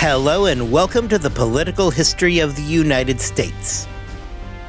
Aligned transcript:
Hello, 0.00 0.46
and 0.46 0.70
welcome 0.70 1.08
to 1.08 1.18
the 1.18 1.28
Political 1.28 1.90
History 1.90 2.38
of 2.38 2.54
the 2.54 2.62
United 2.62 3.20
States. 3.20 3.88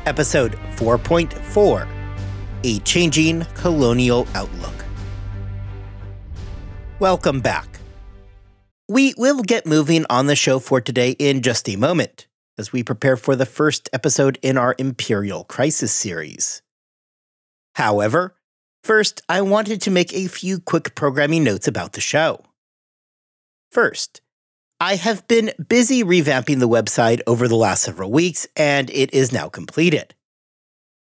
Episode 0.07 0.53
4.4 0.77 1.87
A 2.63 2.79
Changing 2.79 3.45
Colonial 3.53 4.27
Outlook. 4.33 4.73
Welcome 6.97 7.41
back. 7.41 7.79
We 8.87 9.13
will 9.19 9.43
get 9.43 9.67
moving 9.67 10.03
on 10.09 10.25
the 10.25 10.35
show 10.35 10.57
for 10.57 10.81
today 10.81 11.11
in 11.11 11.43
just 11.43 11.69
a 11.69 11.75
moment 11.75 12.25
as 12.57 12.73
we 12.73 12.81
prepare 12.81 13.15
for 13.15 13.35
the 13.35 13.45
first 13.45 13.87
episode 13.93 14.39
in 14.41 14.57
our 14.57 14.73
Imperial 14.79 15.43
Crisis 15.43 15.93
series. 15.93 16.63
However, 17.75 18.35
first, 18.83 19.21
I 19.29 19.41
wanted 19.41 19.79
to 19.81 19.91
make 19.91 20.11
a 20.11 20.25
few 20.25 20.59
quick 20.59 20.95
programming 20.95 21.43
notes 21.43 21.67
about 21.67 21.93
the 21.93 22.01
show. 22.01 22.43
First, 23.71 24.21
I 24.81 24.95
have 24.95 25.27
been 25.27 25.51
busy 25.67 26.03
revamping 26.03 26.59
the 26.59 26.69
website 26.69 27.19
over 27.27 27.49
the 27.49 27.55
last 27.55 27.83
several 27.83 28.11
weeks, 28.11 28.47
and 28.55 28.89
it 28.91 29.13
is 29.13 29.33
now 29.33 29.49
completed. 29.49 30.15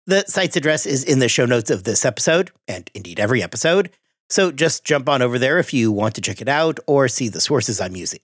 The 0.06 0.24
site's 0.26 0.56
address 0.56 0.84
is 0.84 1.04
in 1.04 1.20
the 1.20 1.28
show 1.28 1.46
notes 1.46 1.70
of 1.70 1.84
this 1.84 2.04
episode, 2.04 2.50
and 2.66 2.90
indeed 2.92 3.20
every 3.20 3.40
episode, 3.40 3.90
so 4.28 4.50
just 4.50 4.84
jump 4.84 5.08
on 5.08 5.22
over 5.22 5.38
there 5.38 5.58
if 5.58 5.72
you 5.72 5.92
want 5.92 6.16
to 6.16 6.20
check 6.20 6.40
it 6.40 6.48
out 6.48 6.80
or 6.86 7.06
see 7.06 7.28
the 7.28 7.40
sources 7.40 7.80
I'm 7.80 7.94
using. 7.94 8.20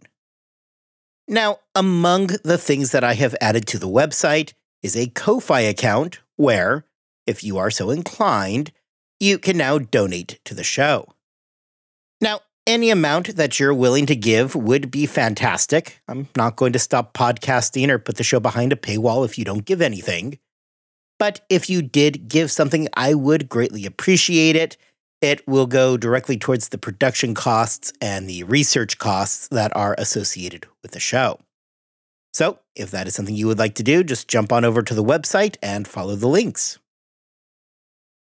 Now, 1.29 1.61
among 1.75 2.29
the 2.43 2.59
things 2.59 2.91
that 2.91 3.05
I 3.05 3.15
have 3.15 3.37
added 3.41 3.67
to 3.69 3.79
the 3.79 3.89
website 3.89 4.55
is 4.83 4.97
a 4.97 5.07
Ko-Fi 5.07 5.61
account 5.61 6.21
where, 6.37 6.85
if 7.27 7.45
you 7.45 7.59
are 7.59 7.71
so 7.71 7.91
inclined, 7.91 8.73
you 9.21 9.39
can 9.39 9.57
now 9.57 9.79
donate 9.79 10.41
to 10.45 10.55
the 10.55 10.65
show. 10.65 11.15
Now, 12.21 12.41
any 12.67 12.91
amount 12.91 13.37
that 13.37 13.61
you're 13.61 13.75
willing 13.75 14.07
to 14.07 14.17
give 14.17 14.55
would 14.55 14.91
be 14.91 15.07
fantastic. 15.07 16.01
I'm 16.09 16.29
not 16.37 16.57
going 16.57 16.73
to 16.73 16.79
stop 16.79 17.15
podcasting 17.15 17.89
or 17.89 17.99
put 17.99 18.17
the 18.17 18.25
show 18.25 18.41
behind 18.41 18.73
a 18.73 18.77
paywall 18.77 19.25
if 19.25 19.39
you 19.39 19.45
don't 19.45 19.65
give 19.65 19.83
anything. 19.83 20.39
But 21.19 21.41
if 21.49 21.71
you 21.71 21.83
did 21.83 22.29
give 22.29 22.51
something, 22.51 22.89
I 22.95 23.15
would 23.15 23.49
greatly 23.49 23.87
appreciate 23.87 24.57
it. 24.57 24.77
It 25.21 25.47
will 25.47 25.67
go 25.67 25.97
directly 25.97 26.37
towards 26.37 26.69
the 26.69 26.79
production 26.79 27.35
costs 27.35 27.93
and 28.01 28.29
the 28.29 28.43
research 28.45 28.99
costs 28.99 29.49
that 29.49 29.75
are 29.77 29.95
associated 29.97 30.67
with 30.83 30.93
the 30.93 31.01
show. 31.01 31.39
So, 32.33 32.59
if 32.75 32.91
that 32.91 33.07
is 33.07 33.15
something 33.15 33.35
you 33.35 33.47
would 33.47 33.61
like 33.61 33.75
to 33.77 33.85
do, 33.85 34.03
just 34.03 34.29
jump 34.29 34.53
on 34.53 34.65
over 34.65 34.83
to 34.83 34.93
the 34.93 35.05
website 35.05 35.57
and 35.63 35.87
follow 35.87 36.17
the 36.17 36.27
links. 36.27 36.79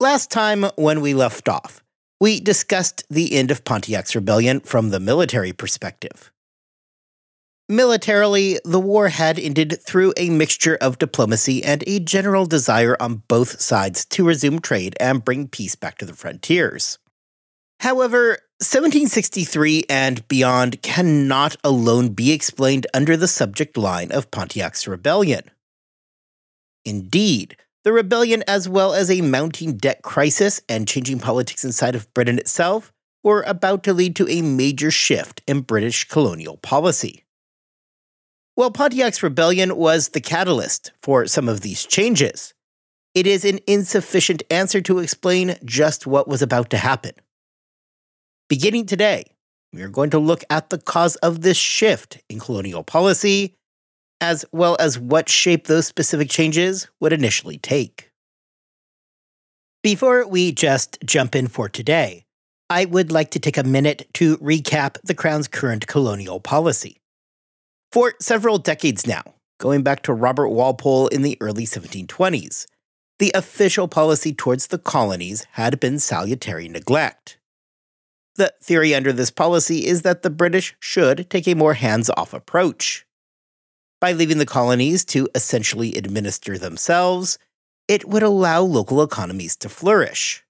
Last 0.00 0.30
time 0.30 0.64
when 0.77 1.00
we 1.00 1.12
left 1.12 1.48
off, 1.48 1.84
we 2.20 2.41
discussed 2.41 3.05
the 3.08 3.34
end 3.34 3.50
of 3.50 3.64
Pontiac's 3.64 4.14
rebellion 4.14 4.61
from 4.61 4.91
the 4.91 5.00
military 5.00 5.52
perspective. 5.52 6.33
Militarily, 7.69 8.58
the 8.64 8.80
war 8.80 9.08
had 9.08 9.38
ended 9.38 9.78
through 9.83 10.14
a 10.16 10.30
mixture 10.30 10.77
of 10.80 10.98
diplomacy 10.98 11.62
and 11.62 11.84
a 11.86 12.00
general 12.00 12.46
desire 12.46 12.96
on 12.98 13.22
both 13.28 13.61
sides 13.61 14.06
to 14.06 14.27
resume 14.27 14.58
trade 14.58 14.96
and 14.98 15.24
bring 15.24 15.48
peace 15.48 15.74
back 15.74 15.98
to 15.98 16.06
the 16.06 16.14
frontiers. 16.14 16.98
However, 17.80 18.39
1763 18.61 19.84
and 19.89 20.27
beyond 20.28 20.83
cannot 20.83 21.56
alone 21.62 22.08
be 22.08 22.33
explained 22.33 22.86
under 22.94 23.16
the 23.16 23.28
subject 23.28 23.77
line 23.77 24.11
of 24.11 24.30
Pontiac's 24.30 24.89
rebellion. 24.89 25.50
Indeed, 26.84 27.56
the 27.89 27.92
rebellion, 27.94 28.44
as 28.47 28.68
well 28.68 28.92
as 28.92 29.11
a 29.11 29.23
mounting 29.23 29.79
debt 29.79 30.02
crisis 30.02 30.61
and 30.68 30.86
changing 30.86 31.18
politics 31.18 31.64
inside 31.64 31.95
of 31.95 32.13
Britain 32.13 32.39
itself, 32.39 32.92
were 33.24 33.40
about 33.46 33.83
to 33.83 33.95
lead 33.95 34.14
to 34.14 34.29
a 34.29 34.42
major 34.42 34.90
shift 34.90 35.40
in 35.46 35.63
British 35.63 36.05
colonial 36.05 36.58
policy. 36.58 37.24
While 38.57 38.73
Pontiac's 38.73 39.23
rebellion 39.23 39.74
was 39.74 40.11
the 40.11 40.20
catalyst 40.20 40.92
for 41.01 41.27
some 41.27 41.48
of 41.48 41.63
these 41.63 41.86
changes, 41.86 42.52
it 43.14 43.27
is 43.27 43.46
an 43.46 43.58
insufficient 43.67 44.42
answer 44.51 44.83
to 44.83 44.98
explain 44.98 45.57
just 45.64 46.07
what 46.07 46.29
was 46.29 46.42
about 46.42 46.68
to 46.68 46.77
happen. 46.77 47.13
Beginning 48.51 48.84
today, 48.84 49.24
we 49.73 49.80
are 49.80 49.89
going 49.89 50.11
to 50.11 50.18
look 50.18 50.45
at 50.51 50.68
the 50.68 50.77
cause 50.77 51.17
of 51.17 51.40
this 51.40 51.57
shift 51.57 52.18
in 52.29 52.39
colonial 52.39 52.84
policy 52.84 53.55
as 54.20 54.45
well 54.52 54.77
as 54.80 54.98
what 54.98 55.29
shape 55.29 55.67
those 55.67 55.86
specific 55.86 56.29
changes 56.29 56.89
would 57.01 57.12
initially 57.12 57.58
take. 57.58 58.11
Before 59.83 60.27
we 60.27 60.52
just 60.52 60.98
jump 61.05 61.36
in 61.36 61.46
for 61.46 61.68
today, 61.68 62.24
I 62.68 62.84
would 62.84 63.11
like 63.11 63.30
to 63.30 63.39
take 63.39 63.57
a 63.57 63.62
minute 63.62 64.08
to 64.14 64.36
recap 64.39 64.96
the 65.02 65.14
Crown's 65.14 65.48
current 65.48 65.86
colonial 65.86 66.40
policy. 66.40 67.01
For 67.92 68.14
several 68.20 68.58
decades 68.58 69.07
now, 69.07 69.23
going 69.58 69.83
back 69.83 70.02
to 70.02 70.12
Robert 70.12 70.51
Walpole 70.51 71.08
in 71.08 71.23
the 71.23 71.39
early 71.40 71.64
1720s, 71.64 72.67
the 73.18 73.33
official 73.34 73.89
policy 73.89 74.34
towards 74.34 74.67
the 74.67 74.78
colonies 74.78 75.46
had 75.52 75.80
been 75.80 75.98
salutary 75.98 76.68
neglect. 76.68 77.39
The 78.36 78.52
theory 78.62 78.95
under 78.95 79.12
this 79.12 79.30
policy 79.30 79.86
is 79.86 80.02
that 80.02 80.23
the 80.23 80.30
British 80.30 80.77
should 80.78 81.28
take 81.30 81.48
a 81.48 81.55
more 81.55 81.74
hands 81.74 82.11
off 82.17 82.33
approach. 82.33 83.05
By 84.01 84.13
leaving 84.13 84.39
the 84.39 84.47
colonies 84.47 85.05
to 85.07 85.29
essentially 85.35 85.97
administer 85.97 86.57
themselves, 86.57 87.36
it 87.89 88.09
would 88.09 88.23
allow 88.23 88.63
local 88.63 89.03
economies 89.03 89.57
to 89.57 89.69
flourish. 89.69 90.45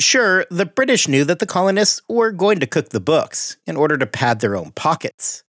Sure, 0.00 0.44
the 0.50 0.66
British 0.66 1.06
knew 1.06 1.24
that 1.24 1.38
the 1.38 1.46
colonists 1.46 2.02
were 2.08 2.32
going 2.32 2.58
to 2.58 2.66
cook 2.66 2.88
the 2.88 3.00
books 3.00 3.56
in 3.66 3.76
order 3.76 3.96
to 3.96 4.06
pad 4.06 4.40
their 4.40 4.56
own 4.56 4.72
pockets. 4.72 5.44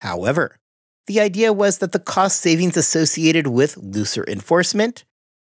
However, 0.00 0.58
the 1.06 1.20
idea 1.20 1.52
was 1.52 1.78
that 1.78 1.92
the 1.92 1.98
cost 1.98 2.40
savings 2.40 2.76
associated 2.76 3.48
with 3.48 3.76
looser 3.76 4.24
enforcement, 4.28 5.04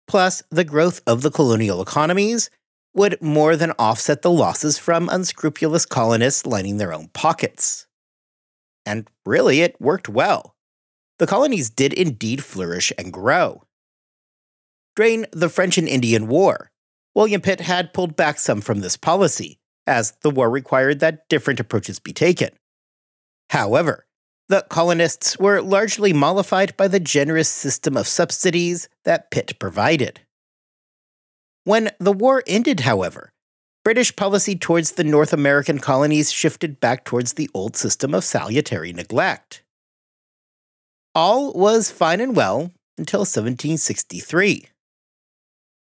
plus 0.07 0.43
the 0.49 0.63
growth 0.63 1.01
of 1.07 1.21
the 1.21 1.31
colonial 1.31 1.81
economies, 1.81 2.49
would 2.93 3.21
more 3.21 3.55
than 3.55 3.73
offset 3.79 4.23
the 4.23 4.31
losses 4.31 4.77
from 4.77 5.09
unscrupulous 5.09 5.85
colonists 5.85 6.45
lining 6.45 6.77
their 6.77 6.93
own 6.93 7.07
pockets 7.09 7.86
and 8.87 9.09
really 9.25 9.61
it 9.61 9.79
worked 9.79 10.07
well. 10.07 10.55
The 11.19 11.27
colonies 11.27 11.69
did 11.69 11.93
indeed 11.93 12.43
flourish 12.43 12.93
and 12.97 13.11
grow. 13.11 13.63
During 14.95 15.25
the 15.31 15.49
French 15.49 15.77
and 15.77 15.87
Indian 15.87 16.27
War, 16.27 16.71
William 17.13 17.41
Pitt 17.41 17.61
had 17.61 17.93
pulled 17.93 18.15
back 18.15 18.39
some 18.39 18.61
from 18.61 18.79
this 18.79 18.97
policy, 18.97 19.59
as 19.85 20.13
the 20.21 20.29
war 20.29 20.49
required 20.49 20.99
that 20.99 21.27
different 21.29 21.59
approaches 21.59 21.99
be 21.99 22.13
taken. 22.13 22.49
However, 23.49 24.05
the 24.49 24.65
colonists 24.69 25.37
were 25.37 25.61
largely 25.61 26.13
mollified 26.13 26.77
by 26.77 26.87
the 26.87 26.99
generous 26.99 27.49
system 27.49 27.97
of 27.97 28.07
subsidies 28.07 28.87
that 29.03 29.29
Pitt 29.31 29.59
provided. 29.59 30.21
When 31.63 31.91
the 31.99 32.13
war 32.13 32.43
ended, 32.47 32.81
however, 32.81 33.33
British 33.87 34.13
policy 34.17 34.53
towards 34.53 34.91
the 34.91 35.03
North 35.05 35.31
American 35.31 35.79
colonies 35.79 36.29
shifted 36.29 36.81
back 36.81 37.05
towards 37.05 37.35
the 37.35 37.49
old 37.53 37.77
system 37.77 38.13
of 38.13 38.25
salutary 38.25 38.91
neglect. 38.91 39.63
All 41.15 41.53
was 41.53 41.89
fine 41.89 42.19
and 42.19 42.35
well 42.35 42.73
until 42.97 43.21
1763. 43.21 44.65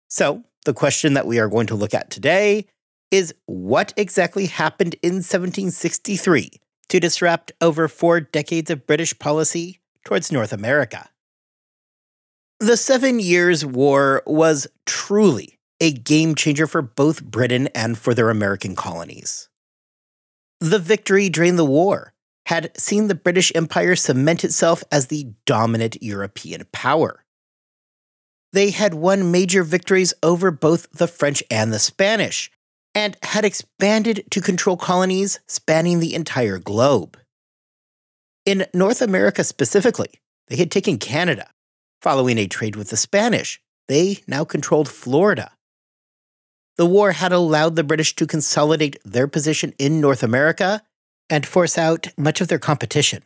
So, 0.07 0.45
the 0.63 0.73
question 0.73 1.13
that 1.15 1.27
we 1.27 1.39
are 1.39 1.49
going 1.49 1.67
to 1.67 1.75
look 1.75 1.93
at 1.93 2.09
today 2.09 2.67
is 3.11 3.35
what 3.47 3.93
exactly 3.97 4.45
happened 4.45 4.95
in 5.03 5.15
1763 5.15 6.51
to 6.87 6.99
disrupt 7.01 7.51
over 7.59 7.89
four 7.89 8.21
decades 8.21 8.71
of 8.71 8.87
British 8.87 9.19
policy 9.19 9.81
towards 10.05 10.31
North 10.31 10.53
America? 10.53 11.09
The 12.61 12.77
Seven 12.77 13.19
Years' 13.19 13.65
War 13.65 14.23
was 14.25 14.67
truly 14.85 15.58
a 15.79 15.91
game 15.91 16.35
changer 16.35 16.67
for 16.67 16.81
both 16.81 17.23
Britain 17.23 17.67
and 17.73 17.97
for 17.97 18.13
their 18.13 18.29
American 18.29 18.75
colonies. 18.75 19.49
The 20.59 20.79
victory 20.79 21.29
during 21.29 21.55
the 21.55 21.65
war 21.65 22.13
had 22.47 22.77
seen 22.77 23.07
the 23.07 23.15
British 23.15 23.51
Empire 23.55 23.95
cement 23.95 24.43
itself 24.43 24.83
as 24.91 25.07
the 25.07 25.31
dominant 25.45 26.01
European 26.01 26.65
power. 26.71 27.23
They 28.51 28.71
had 28.71 28.95
won 28.95 29.31
major 29.31 29.63
victories 29.63 30.13
over 30.23 30.51
both 30.51 30.89
the 30.91 31.07
French 31.07 31.43
and 31.51 31.71
the 31.71 31.79
Spanish, 31.79 32.51
and 32.95 33.15
had 33.21 33.45
expanded 33.45 34.25
to 34.31 34.41
control 34.41 34.75
colonies 34.75 35.39
spanning 35.47 35.99
the 35.99 36.15
entire 36.15 36.57
globe. 36.57 37.17
In 38.45 38.65
North 38.73 39.01
America 39.01 39.43
specifically, 39.43 40.09
they 40.47 40.55
had 40.55 40.71
taken 40.71 40.97
Canada. 40.97 41.51
Following 42.01 42.37
a 42.37 42.47
trade 42.47 42.75
with 42.75 42.89
the 42.89 42.97
Spanish, 42.97 43.61
they 43.87 44.23
now 44.27 44.43
controlled 44.43 44.89
Florida 44.89 45.51
the 46.79 46.85
war 46.85 47.11
had 47.11 47.33
allowed 47.33 47.75
the 47.75 47.83
British 47.83 48.15
to 48.15 48.25
consolidate 48.25 48.95
their 49.03 49.27
position 49.27 49.73
in 49.77 49.99
North 49.99 50.23
America 50.23 50.81
and 51.29 51.45
force 51.45 51.77
out 51.77 52.07
much 52.17 52.39
of 52.39 52.47
their 52.47 52.57
competition. 52.57 53.21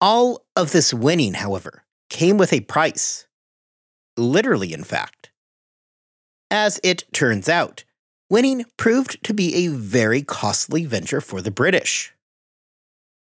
All 0.00 0.44
of 0.56 0.72
this 0.72 0.92
winning, 0.92 1.34
however, 1.34 1.84
came 2.10 2.36
with 2.36 2.52
a 2.52 2.62
price. 2.62 3.28
Literally, 4.16 4.72
in 4.72 4.82
fact. 4.82 5.30
As 6.50 6.80
it 6.82 7.04
turns 7.12 7.48
out, 7.48 7.84
winning 8.28 8.64
proved 8.76 9.22
to 9.22 9.32
be 9.32 9.54
a 9.54 9.68
very 9.68 10.22
costly 10.22 10.86
venture 10.86 11.20
for 11.20 11.40
the 11.40 11.52
British. 11.52 12.12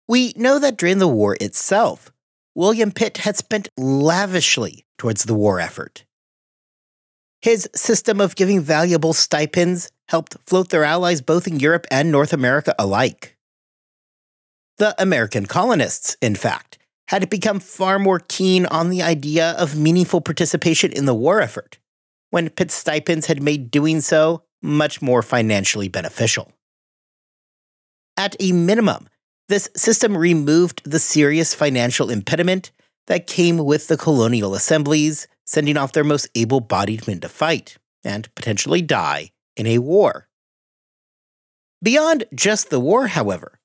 We 0.06 0.35
know 0.37 0.61
that 0.61 0.76
during 0.76 0.99
the 0.99 1.08
war 1.08 1.37
itself, 1.40 2.12
William 2.55 2.93
Pitt 2.93 3.17
had 3.17 3.37
spent 3.37 3.70
lavishly 3.76 4.87
towards 4.99 5.25
the 5.25 5.35
war 5.35 5.58
effort. 5.58 6.05
His 7.44 7.69
system 7.75 8.23
of 8.23 8.37
giving 8.37 8.62
valuable 8.62 9.12
stipends 9.12 9.91
helped 10.08 10.35
float 10.46 10.70
their 10.70 10.82
allies 10.82 11.20
both 11.20 11.46
in 11.46 11.61
Europe 11.61 11.87
and 11.91 12.11
North 12.11 12.32
America 12.32 12.75
alike. 12.79 13.37
The 14.79 14.94
American 14.99 15.44
colonists, 15.44 16.17
in 16.23 16.37
fact, 16.37 16.79
had 17.08 17.29
become 17.29 17.61
far 17.61 17.99
more 17.99 18.19
keen 18.19 18.64
on 18.64 18.88
the 18.88 19.02
idea 19.02 19.50
of 19.58 19.76
meaningful 19.76 20.23
participation 20.23 20.91
in 20.91 21.05
the 21.05 21.14
war 21.14 21.43
effort, 21.43 21.76
when 22.31 22.49
Pitt's 22.49 22.73
stipends 22.73 23.26
had 23.26 23.43
made 23.43 23.70
doing 23.70 24.00
so 24.00 24.44
much 24.62 25.02
more 25.02 25.20
financially 25.20 25.90
beneficial. 25.90 26.50
At 28.17 28.37
a 28.40 28.52
minimum, 28.52 29.06
this 29.50 29.69
system 29.76 30.17
removed 30.17 30.81
the 30.90 30.99
serious 30.99 31.55
financial 31.55 32.08
impediment 32.08 32.73
that 33.06 33.26
came 33.26 33.58
with 33.58 33.88
the 33.88 33.99
colonial 33.99 34.55
assemblies 34.55 35.29
sending 35.44 35.76
off 35.76 35.93
their 35.93 36.05
most 36.05 36.29
able 36.35 36.61
bodied 36.61 37.06
men 37.06 37.20
to 37.20 37.29
fight 37.29 37.76
and 38.02 38.32
potentially 38.35 38.82
die 38.82 39.31
in 39.56 39.67
a 39.67 39.79
war. 39.79 40.29
Beyond 41.82 42.25
just 42.35 42.70
the 42.70 42.81
war, 42.81 43.08
however, 43.08 43.58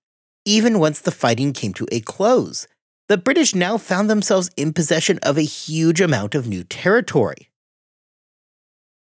even 0.45 0.79
once 0.79 0.99
the 0.99 1.11
fighting 1.11 1.53
came 1.53 1.73
to 1.73 1.87
a 1.91 2.01
close, 2.01 2.67
the 3.07 3.17
British 3.17 3.55
now 3.55 3.77
found 3.77 4.09
themselves 4.09 4.51
in 4.55 4.73
possession 4.73 5.19
of 5.23 5.37
a 5.37 5.41
huge 5.41 6.01
amount 6.01 6.35
of 6.35 6.47
new 6.47 6.63
territory. 6.63 7.49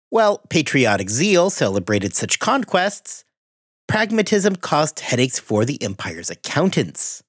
While 0.10 0.40
patriotic 0.50 1.10
zeal 1.10 1.50
celebrated 1.50 2.16
such 2.16 2.40
conquests, 2.40 3.25
pragmatism 3.88 4.56
caused 4.56 5.00
headaches 5.00 5.40
for 5.40 5.66
the 5.66 5.81
empire's 5.81 6.30
accountants. 6.30 7.24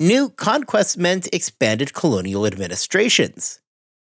New 0.00 0.28
conquests 0.28 0.96
meant 0.96 1.28
expanded 1.32 1.94
colonial 1.94 2.46
administrations. 2.46 3.60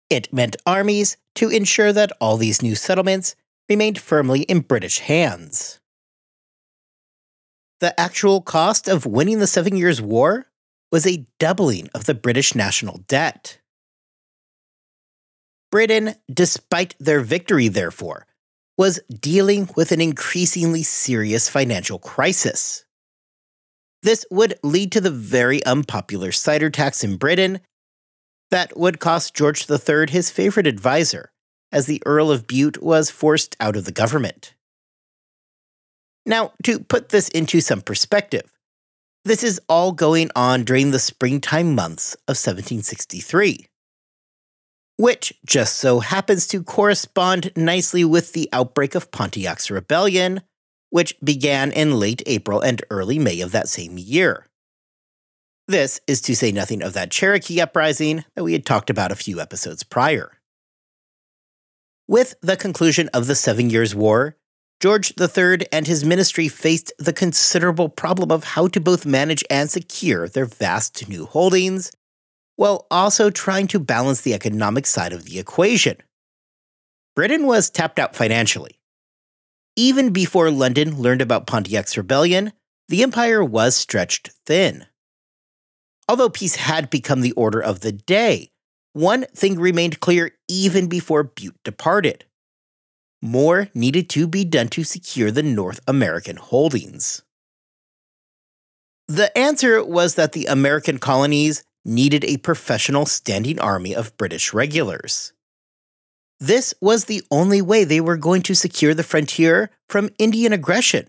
It 0.08 0.32
meant 0.32 0.56
armies 0.64 1.16
to 1.36 1.48
ensure 1.48 1.92
that 1.92 2.12
all 2.20 2.36
these 2.36 2.62
new 2.62 2.74
settlements 2.74 3.34
remained 3.68 3.98
firmly 3.98 4.42
in 4.42 4.60
British 4.60 5.00
hands. 5.00 5.80
The 7.80 7.98
actual 7.98 8.40
cost 8.40 8.88
of 8.88 9.04
winning 9.04 9.38
the 9.38 9.46
Seven 9.46 9.76
Years' 9.76 10.00
War 10.00 10.46
was 10.92 11.06
a 11.06 11.26
doubling 11.38 11.88
of 11.94 12.04
the 12.04 12.14
British 12.14 12.54
national 12.54 12.98
debt. 13.08 13.58
Britain, 15.70 16.14
despite 16.32 16.94
their 16.98 17.20
victory, 17.20 17.68
therefore, 17.68 18.26
was 18.78 19.00
dealing 19.10 19.68
with 19.76 19.90
an 19.90 20.00
increasingly 20.00 20.82
serious 20.82 21.48
financial 21.48 21.98
crisis. 21.98 22.84
This 24.02 24.24
would 24.30 24.54
lead 24.62 24.92
to 24.92 25.00
the 25.00 25.10
very 25.10 25.64
unpopular 25.66 26.30
cider 26.30 26.70
tax 26.70 27.02
in 27.02 27.16
Britain 27.16 27.60
that 28.50 28.76
would 28.76 29.00
cost 29.00 29.34
George 29.34 29.68
III 29.68 30.06
his 30.08 30.30
favorite 30.30 30.66
advisor, 30.66 31.30
as 31.72 31.86
the 31.86 32.02
Earl 32.06 32.30
of 32.30 32.46
Bute 32.46 32.82
was 32.82 33.10
forced 33.10 33.56
out 33.60 33.76
of 33.76 33.84
the 33.84 33.92
government. 33.92 34.54
Now, 36.24 36.52
to 36.64 36.80
put 36.80 37.10
this 37.10 37.28
into 37.28 37.60
some 37.60 37.80
perspective, 37.80 38.52
this 39.24 39.42
is 39.42 39.60
all 39.68 39.92
going 39.92 40.30
on 40.36 40.64
during 40.64 40.90
the 40.90 40.98
springtime 40.98 41.74
months 41.74 42.14
of 42.28 42.36
1763, 42.36 43.66
which 44.96 45.34
just 45.44 45.76
so 45.76 46.00
happens 46.00 46.46
to 46.48 46.62
correspond 46.62 47.52
nicely 47.56 48.04
with 48.04 48.32
the 48.32 48.48
outbreak 48.52 48.94
of 48.94 49.10
Pontiac's 49.10 49.70
Rebellion, 49.70 50.42
which 50.90 51.18
began 51.20 51.72
in 51.72 51.98
late 51.98 52.22
April 52.26 52.60
and 52.60 52.82
early 52.90 53.18
May 53.18 53.40
of 53.40 53.52
that 53.52 53.68
same 53.68 53.98
year. 53.98 54.46
This 55.68 56.00
is 56.06 56.20
to 56.22 56.36
say 56.36 56.52
nothing 56.52 56.80
of 56.80 56.92
that 56.92 57.10
Cherokee 57.10 57.60
uprising 57.60 58.24
that 58.36 58.44
we 58.44 58.52
had 58.52 58.64
talked 58.64 58.88
about 58.88 59.10
a 59.10 59.16
few 59.16 59.40
episodes 59.40 59.82
prior. 59.82 60.38
With 62.06 62.36
the 62.40 62.56
conclusion 62.56 63.08
of 63.12 63.26
the 63.26 63.34
Seven 63.34 63.68
Years' 63.68 63.92
War, 63.92 64.36
George 64.80 65.12
III 65.20 65.66
and 65.72 65.88
his 65.88 66.04
ministry 66.04 66.46
faced 66.46 66.92
the 67.00 67.12
considerable 67.12 67.88
problem 67.88 68.30
of 68.30 68.44
how 68.44 68.68
to 68.68 68.80
both 68.80 69.04
manage 69.04 69.42
and 69.50 69.68
secure 69.68 70.28
their 70.28 70.44
vast 70.44 71.08
new 71.08 71.26
holdings, 71.26 71.90
while 72.54 72.86
also 72.88 73.28
trying 73.28 73.66
to 73.66 73.80
balance 73.80 74.20
the 74.20 74.34
economic 74.34 74.86
side 74.86 75.12
of 75.12 75.24
the 75.24 75.40
equation. 75.40 75.96
Britain 77.16 77.44
was 77.44 77.70
tapped 77.70 77.98
out 77.98 78.14
financially. 78.14 78.78
Even 79.74 80.12
before 80.12 80.50
London 80.50 81.00
learned 81.02 81.22
about 81.22 81.46
Pontiac's 81.46 81.96
rebellion, 81.96 82.52
the 82.88 83.02
empire 83.02 83.42
was 83.42 83.74
stretched 83.74 84.30
thin. 84.46 84.86
Although 86.08 86.30
peace 86.30 86.56
had 86.56 86.90
become 86.90 87.20
the 87.20 87.32
order 87.32 87.60
of 87.60 87.80
the 87.80 87.92
day, 87.92 88.50
one 88.92 89.26
thing 89.34 89.58
remained 89.58 90.00
clear 90.00 90.32
even 90.48 90.86
before 90.86 91.24
Bute 91.24 91.58
departed. 91.64 92.24
More 93.20 93.68
needed 93.74 94.08
to 94.10 94.26
be 94.26 94.44
done 94.44 94.68
to 94.68 94.84
secure 94.84 95.30
the 95.30 95.42
North 95.42 95.80
American 95.86 96.36
holdings. 96.36 97.22
The 99.08 99.36
answer 99.36 99.84
was 99.84 100.14
that 100.14 100.32
the 100.32 100.46
American 100.46 100.98
colonies 100.98 101.62
needed 101.84 102.24
a 102.24 102.38
professional 102.38 103.06
standing 103.06 103.60
army 103.60 103.94
of 103.94 104.16
British 104.16 104.52
regulars. 104.52 105.32
This 106.40 106.74
was 106.80 107.04
the 107.04 107.22
only 107.30 107.62
way 107.62 107.84
they 107.84 108.00
were 108.00 108.16
going 108.16 108.42
to 108.42 108.54
secure 108.54 108.94
the 108.94 109.04
frontier 109.04 109.70
from 109.88 110.10
Indian 110.18 110.52
aggression, 110.52 111.06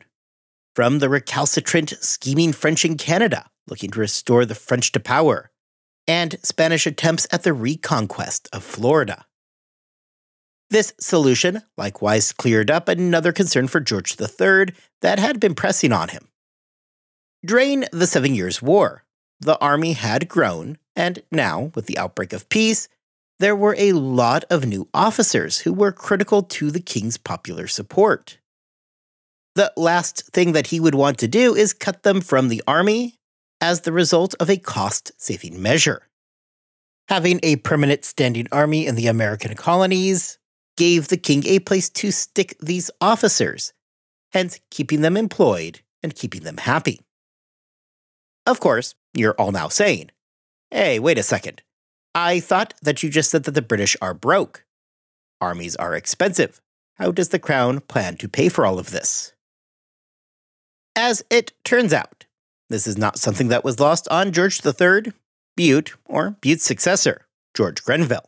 from 0.78 1.00
the 1.00 1.10
recalcitrant, 1.10 1.92
scheming 2.02 2.54
French 2.54 2.86
in 2.86 2.98
Canada 2.98 3.50
looking 3.68 3.90
to 3.90 4.00
restore 4.00 4.46
the 4.46 4.54
French 4.54 4.92
to 4.92 5.00
power, 5.00 5.50
and 6.08 6.38
Spanish 6.44 6.86
attempts 6.86 7.26
at 7.32 7.42
the 7.42 7.52
reconquest 7.52 8.48
of 8.54 8.64
Florida. 8.64 9.26
This 10.70 10.94
solution 11.00 11.64
likewise 11.80 12.32
cleared 12.32 12.70
up 12.70 12.88
another 12.88 13.32
concern 13.32 13.68
for 13.68 13.80
George 13.80 14.22
III 14.22 14.68
that 15.02 15.18
had 15.18 15.40
been 15.40 15.56
pressing 15.56 15.92
on 15.92 16.10
him. 16.10 16.28
During 17.44 17.86
the 17.92 18.06
Seven 18.06 18.36
Years' 18.36 18.62
War, 18.62 19.04
the 19.40 19.58
army 19.58 19.94
had 19.94 20.30
grown, 20.30 20.78
and 20.96 21.24
now, 21.32 21.72
with 21.74 21.88
the 21.88 21.98
outbreak 21.98 22.34
of 22.34 22.50
peace, 22.50 22.88
there 23.40 23.56
were 23.56 23.76
a 23.80 23.94
lot 23.94 24.44
of 24.52 24.68
new 24.68 24.88
officers 24.94 25.62
who 25.62 25.74
were 25.74 25.92
critical 25.92 26.44
to 26.44 26.70
the 26.70 26.80
king's 26.80 27.18
popular 27.18 27.66
support. 27.66 28.38
The 29.58 29.74
last 29.76 30.22
thing 30.28 30.52
that 30.52 30.68
he 30.68 30.80
would 30.80 30.94
want 30.94 31.18
to 31.18 31.28
do 31.28 31.56
is 31.56 31.74
cut 31.74 32.04
them 32.04 32.22
from 32.22 32.48
the 32.48 32.62
army 32.68 33.18
as 33.60 33.82
the 33.82 33.92
result 33.92 34.36
of 34.40 34.52
a 34.52 34.58
cost 34.58 35.12
saving 35.18 35.60
measure. 35.60 36.10
Having 37.08 37.40
a 37.42 37.56
permanent 37.56 38.06
standing 38.06 38.48
army 38.52 38.86
in 38.86 38.94
the 38.94 39.08
American 39.08 39.56
colonies 39.56 40.38
gave 40.76 41.08
the 41.08 41.18
king 41.18 41.44
a 41.48 41.58
place 41.58 41.90
to 41.90 42.12
stick 42.12 42.56
these 42.60 42.92
officers, 43.02 43.74
hence 44.32 44.60
keeping 44.70 45.02
them 45.02 45.18
employed 45.18 45.80
and 46.04 46.14
keeping 46.14 46.44
them 46.44 46.58
happy. 46.58 47.02
Of 48.46 48.60
course, 48.60 48.94
you're 49.16 49.34
all 49.40 49.52
now 49.52 49.70
saying, 49.70 50.12
hey, 50.70 51.00
wait 51.00 51.18
a 51.18 51.24
second. 51.24 51.64
I 52.14 52.42
thought 52.42 52.76
that 52.84 53.02
you 53.02 53.10
just 53.10 53.32
said 53.32 53.46
that 53.46 53.56
the 53.56 53.64
British 53.64 53.98
are 54.04 54.14
broke. 54.14 54.66
Armies 55.42 55.76
are 55.78 55.96
expensive. 55.96 56.62
How 56.98 57.12
does 57.12 57.30
the 57.30 57.40
crown 57.40 57.80
plan 57.80 58.18
to 58.18 58.30
pay 58.30 58.50
for 58.50 58.64
all 58.64 58.78
of 58.78 58.92
this? 58.92 59.34
As 60.98 61.24
it 61.30 61.52
turns 61.64 61.94
out, 61.94 62.26
this 62.72 62.88
is 62.88 62.98
not 62.98 63.20
something 63.20 63.50
that 63.50 63.64
was 63.64 63.80
lost 63.80 64.08
on 64.10 64.32
George 64.32 64.66
III, 64.66 65.14
Bute, 65.56 65.94
or 66.06 66.32
Bute's 66.42 66.64
successor, 66.64 67.28
George 67.56 67.84
Grenville. 67.84 68.28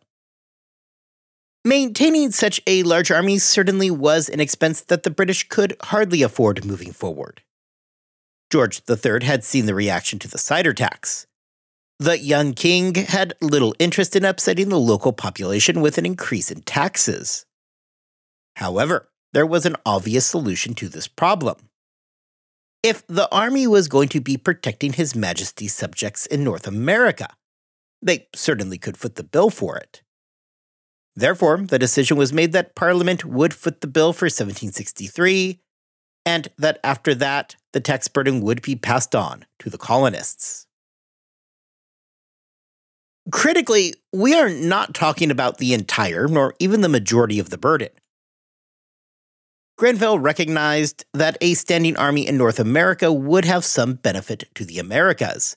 Maintaining 1.65 2.29
such 2.29 2.61
a 2.67 2.83
large 2.83 3.09
army 3.09 3.39
certainly 3.39 3.89
was 3.89 4.29
an 4.29 4.39
expense 4.39 4.81
that 4.81 5.01
the 5.01 5.09
British 5.09 5.49
could 5.49 5.75
hardly 5.85 6.21
afford 6.21 6.63
moving 6.63 6.91
forward. 6.91 7.41
George 8.51 8.83
III 8.87 9.25
had 9.25 9.43
seen 9.43 9.65
the 9.65 9.73
reaction 9.73 10.19
to 10.19 10.27
the 10.27 10.37
cider 10.37 10.71
tax. 10.71 11.25
The 11.97 12.19
young 12.19 12.53
king 12.53 12.93
had 12.93 13.33
little 13.41 13.73
interest 13.79 14.15
in 14.15 14.23
upsetting 14.23 14.69
the 14.69 14.79
local 14.79 15.11
population 15.11 15.81
with 15.81 15.97
an 15.97 16.05
increase 16.05 16.51
in 16.51 16.61
taxes. 16.61 17.47
However, 18.57 19.09
there 19.33 19.47
was 19.47 19.65
an 19.65 19.75
obvious 19.87 20.27
solution 20.27 20.75
to 20.75 20.87
this 20.87 21.07
problem. 21.07 21.68
If 22.81 23.05
the 23.07 23.27
army 23.29 23.67
was 23.67 23.89
going 23.89 24.07
to 24.09 24.21
be 24.21 24.37
protecting 24.37 24.93
His 24.93 25.13
Majesty's 25.13 25.73
subjects 25.73 26.25
in 26.25 26.45
North 26.45 26.65
America, 26.65 27.27
they 28.01 28.27
certainly 28.33 28.77
could 28.77 28.95
foot 28.95 29.15
the 29.15 29.23
bill 29.23 29.49
for 29.49 29.75
it. 29.75 30.01
Therefore, 31.13 31.57
the 31.57 31.77
decision 31.77 32.15
was 32.15 32.31
made 32.31 32.53
that 32.53 32.75
Parliament 32.75 33.25
would 33.25 33.53
foot 33.53 33.81
the 33.81 33.87
bill 33.87 34.13
for 34.13 34.25
1763, 34.25 35.59
and 36.25 36.47
that 36.57 36.79
after 36.81 37.13
that, 37.15 37.57
the 37.73 37.81
tax 37.81 38.07
burden 38.07 38.39
would 38.41 38.61
be 38.61 38.77
passed 38.77 39.13
on 39.13 39.45
to 39.59 39.69
the 39.69 39.77
colonists. 39.77 40.65
Critically, 43.29 43.93
we 44.13 44.33
are 44.35 44.49
not 44.49 44.93
talking 44.93 45.29
about 45.29 45.57
the 45.57 45.73
entire, 45.73 46.29
nor 46.29 46.55
even 46.59 46.79
the 46.79 46.87
majority 46.87 47.39
of 47.39 47.49
the 47.49 47.57
burden. 47.57 47.89
Grenville 49.79 50.19
recognized 50.19 51.05
that 51.13 51.37
a 51.39 51.53
standing 51.53 51.95
army 51.95 52.27
in 52.27 52.35
North 52.35 52.59
America 52.59 53.13
would 53.13 53.45
have 53.45 53.63
some 53.63 53.93
benefit 53.93 54.43
to 54.53 54.65
the 54.65 54.77
Americas, 54.77 55.55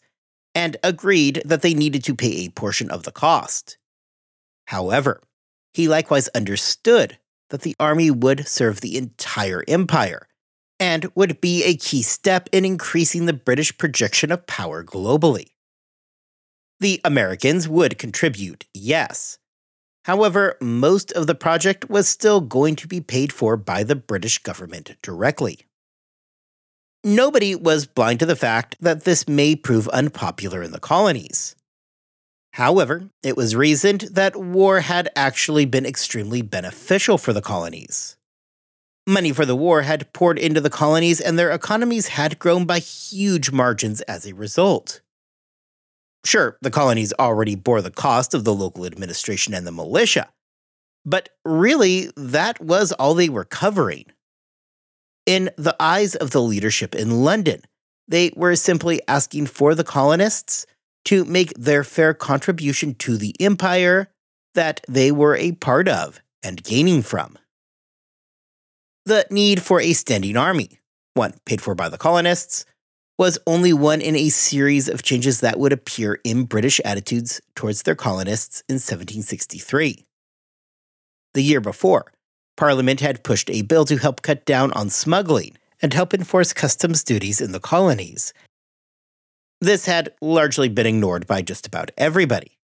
and 0.54 0.76
agreed 0.84 1.42
that 1.44 1.62
they 1.62 1.74
needed 1.74 2.04
to 2.04 2.14
pay 2.14 2.46
a 2.46 2.50
portion 2.50 2.88
of 2.88 3.02
the 3.02 3.10
cost. 3.10 3.78
However, 4.66 5.24
he 5.74 5.88
likewise 5.88 6.28
understood 6.36 7.18
that 7.50 7.62
the 7.62 7.74
army 7.80 8.12
would 8.12 8.46
serve 8.46 8.80
the 8.80 8.96
entire 8.96 9.64
empire 9.66 10.28
and 10.78 11.10
would 11.16 11.40
be 11.40 11.64
a 11.64 11.74
key 11.74 12.02
step 12.02 12.48
in 12.52 12.64
increasing 12.64 13.26
the 13.26 13.32
British 13.32 13.76
projection 13.76 14.30
of 14.30 14.46
power 14.46 14.84
globally. 14.84 15.48
The 16.78 17.00
Americans 17.04 17.68
would 17.68 17.98
contribute, 17.98 18.66
yes, 18.72 19.40
However, 20.04 20.56
most 20.60 21.12
of 21.12 21.26
the 21.26 21.34
project 21.34 21.88
was 21.88 22.08
still 22.08 22.40
going 22.40 22.76
to 22.76 22.88
be 22.88 23.00
paid 23.00 23.32
for 23.32 23.56
by 23.56 23.84
the 23.84 23.94
British 23.94 24.38
government 24.38 24.96
directly. 25.02 25.60
Nobody 27.04 27.54
was 27.54 27.86
blind 27.86 28.20
to 28.20 28.26
the 28.26 28.36
fact 28.36 28.76
that 28.80 29.04
this 29.04 29.28
may 29.28 29.56
prove 29.56 29.88
unpopular 29.88 30.62
in 30.62 30.72
the 30.72 30.80
colonies. 30.80 31.56
However, 32.52 33.08
it 33.22 33.36
was 33.36 33.56
reasoned 33.56 34.02
that 34.12 34.36
war 34.36 34.80
had 34.80 35.08
actually 35.16 35.64
been 35.64 35.86
extremely 35.86 36.42
beneficial 36.42 37.16
for 37.16 37.32
the 37.32 37.40
colonies. 37.40 38.16
Money 39.06 39.32
for 39.32 39.44
the 39.44 39.56
war 39.56 39.82
had 39.82 40.12
poured 40.12 40.38
into 40.38 40.60
the 40.60 40.70
colonies, 40.70 41.20
and 41.20 41.36
their 41.36 41.50
economies 41.50 42.08
had 42.08 42.38
grown 42.38 42.66
by 42.66 42.78
huge 42.78 43.50
margins 43.50 44.00
as 44.02 44.26
a 44.26 44.34
result. 44.34 45.00
Sure, 46.24 46.56
the 46.62 46.70
colonies 46.70 47.12
already 47.18 47.54
bore 47.54 47.82
the 47.82 47.90
cost 47.90 48.34
of 48.34 48.44
the 48.44 48.54
local 48.54 48.86
administration 48.86 49.54
and 49.54 49.66
the 49.66 49.72
militia, 49.72 50.28
but 51.04 51.30
really, 51.44 52.10
that 52.16 52.60
was 52.60 52.92
all 52.92 53.14
they 53.14 53.28
were 53.28 53.44
covering. 53.44 54.06
In 55.26 55.50
the 55.56 55.76
eyes 55.80 56.14
of 56.14 56.30
the 56.30 56.42
leadership 56.42 56.94
in 56.94 57.24
London, 57.24 57.62
they 58.06 58.32
were 58.36 58.56
simply 58.56 59.00
asking 59.08 59.46
for 59.46 59.74
the 59.74 59.84
colonists 59.84 60.66
to 61.06 61.24
make 61.24 61.52
their 61.54 61.82
fair 61.82 62.14
contribution 62.14 62.94
to 62.94 63.16
the 63.16 63.34
empire 63.40 64.10
that 64.54 64.80
they 64.88 65.10
were 65.10 65.36
a 65.36 65.52
part 65.52 65.88
of 65.88 66.20
and 66.42 66.62
gaining 66.62 67.02
from. 67.02 67.38
The 69.04 69.26
need 69.30 69.62
for 69.62 69.80
a 69.80 69.92
standing 69.94 70.36
army, 70.36 70.78
one 71.14 71.34
paid 71.44 71.60
for 71.60 71.74
by 71.74 71.88
the 71.88 71.98
colonists, 71.98 72.64
was 73.18 73.38
only 73.46 73.72
one 73.72 74.00
in 74.00 74.16
a 74.16 74.28
series 74.30 74.88
of 74.88 75.02
changes 75.02 75.40
that 75.40 75.58
would 75.58 75.72
appear 75.72 76.20
in 76.24 76.44
British 76.44 76.80
attitudes 76.84 77.40
towards 77.54 77.82
their 77.82 77.94
colonists 77.94 78.62
in 78.68 78.74
1763. 78.74 80.04
The 81.34 81.42
year 81.42 81.60
before, 81.60 82.12
Parliament 82.56 83.00
had 83.00 83.24
pushed 83.24 83.50
a 83.50 83.62
bill 83.62 83.84
to 83.86 83.96
help 83.96 84.22
cut 84.22 84.44
down 84.44 84.72
on 84.72 84.90
smuggling 84.90 85.56
and 85.80 85.92
help 85.92 86.14
enforce 86.14 86.52
customs 86.52 87.02
duties 87.02 87.40
in 87.40 87.52
the 87.52 87.60
colonies. 87.60 88.32
This 89.60 89.86
had 89.86 90.10
largely 90.20 90.68
been 90.68 90.86
ignored 90.86 91.26
by 91.26 91.42
just 91.42 91.66
about 91.66 91.90
everybody. 91.96 92.58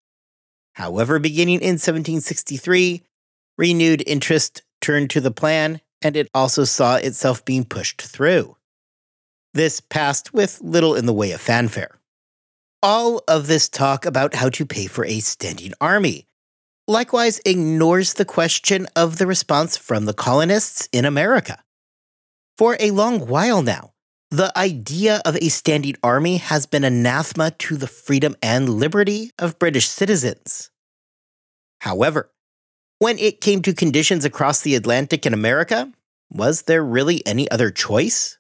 However, 0.74 1.18
beginning 1.18 1.60
in 1.60 1.74
1763, 1.74 3.02
renewed 3.56 4.02
interest 4.06 4.62
turned 4.80 5.10
to 5.10 5.20
the 5.20 5.30
plan, 5.30 5.80
and 6.02 6.16
it 6.16 6.28
also 6.34 6.64
saw 6.64 6.96
itself 6.96 7.44
being 7.44 7.64
pushed 7.64 8.02
through. 8.02 8.57
This 9.54 9.80
passed 9.80 10.34
with 10.34 10.60
little 10.60 10.94
in 10.94 11.06
the 11.06 11.12
way 11.12 11.32
of 11.32 11.40
fanfare. 11.40 11.98
All 12.82 13.22
of 13.26 13.46
this 13.46 13.68
talk 13.68 14.06
about 14.06 14.34
how 14.34 14.50
to 14.50 14.66
pay 14.66 14.86
for 14.86 15.04
a 15.04 15.20
standing 15.20 15.72
army 15.80 16.26
likewise 16.88 17.40
ignores 17.44 18.14
the 18.14 18.24
question 18.24 18.86
of 18.96 19.18
the 19.18 19.26
response 19.26 19.76
from 19.76 20.06
the 20.06 20.14
colonists 20.14 20.88
in 20.90 21.04
America. 21.04 21.62
For 22.56 22.76
a 22.80 22.90
long 22.90 23.26
while 23.26 23.62
now, 23.62 23.92
the 24.30 24.56
idea 24.58 25.22
of 25.24 25.36
a 25.36 25.48
standing 25.48 25.96
army 26.02 26.38
has 26.38 26.66
been 26.66 26.84
anathema 26.84 27.52
to 27.52 27.76
the 27.76 27.86
freedom 27.86 28.36
and 28.42 28.68
liberty 28.68 29.30
of 29.38 29.58
British 29.58 29.88
citizens. 29.88 30.70
However, 31.82 32.30
when 32.98 33.18
it 33.18 33.40
came 33.40 33.62
to 33.62 33.72
conditions 33.72 34.24
across 34.24 34.60
the 34.60 34.74
Atlantic 34.74 35.24
in 35.24 35.32
America, 35.32 35.92
was 36.30 36.62
there 36.62 36.84
really 36.84 37.24
any 37.26 37.50
other 37.50 37.70
choice? 37.70 38.37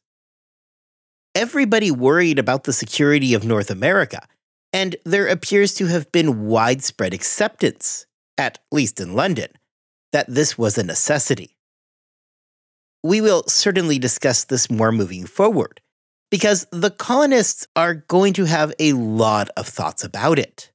Everybody 1.38 1.88
worried 1.88 2.36
about 2.36 2.64
the 2.64 2.72
security 2.72 3.32
of 3.32 3.44
North 3.44 3.70
America, 3.70 4.26
and 4.72 4.96
there 5.04 5.28
appears 5.28 5.72
to 5.74 5.86
have 5.86 6.10
been 6.10 6.46
widespread 6.46 7.14
acceptance, 7.14 8.06
at 8.36 8.58
least 8.72 8.98
in 9.00 9.14
London, 9.14 9.48
that 10.12 10.26
this 10.26 10.58
was 10.58 10.76
a 10.76 10.82
necessity. 10.82 11.56
We 13.04 13.20
will 13.20 13.44
certainly 13.46 14.00
discuss 14.00 14.42
this 14.42 14.68
more 14.68 14.90
moving 14.90 15.26
forward, 15.26 15.80
because 16.28 16.66
the 16.72 16.90
colonists 16.90 17.68
are 17.76 17.94
going 17.94 18.32
to 18.32 18.46
have 18.46 18.74
a 18.80 18.92
lot 18.94 19.48
of 19.56 19.68
thoughts 19.68 20.02
about 20.02 20.40
it. 20.40 20.72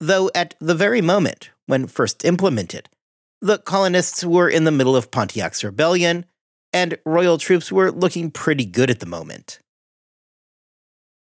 Though 0.00 0.28
at 0.34 0.56
the 0.60 0.74
very 0.74 1.00
moment 1.00 1.50
when 1.66 1.86
first 1.86 2.24
implemented, 2.24 2.88
the 3.40 3.58
colonists 3.58 4.24
were 4.24 4.48
in 4.48 4.64
the 4.64 4.72
middle 4.72 4.96
of 4.96 5.12
Pontiac's 5.12 5.62
rebellion 5.62 6.26
and 6.72 6.98
royal 7.04 7.38
troops 7.38 7.70
were 7.70 7.90
looking 7.90 8.30
pretty 8.30 8.64
good 8.64 8.90
at 8.90 9.00
the 9.00 9.06
moment. 9.06 9.58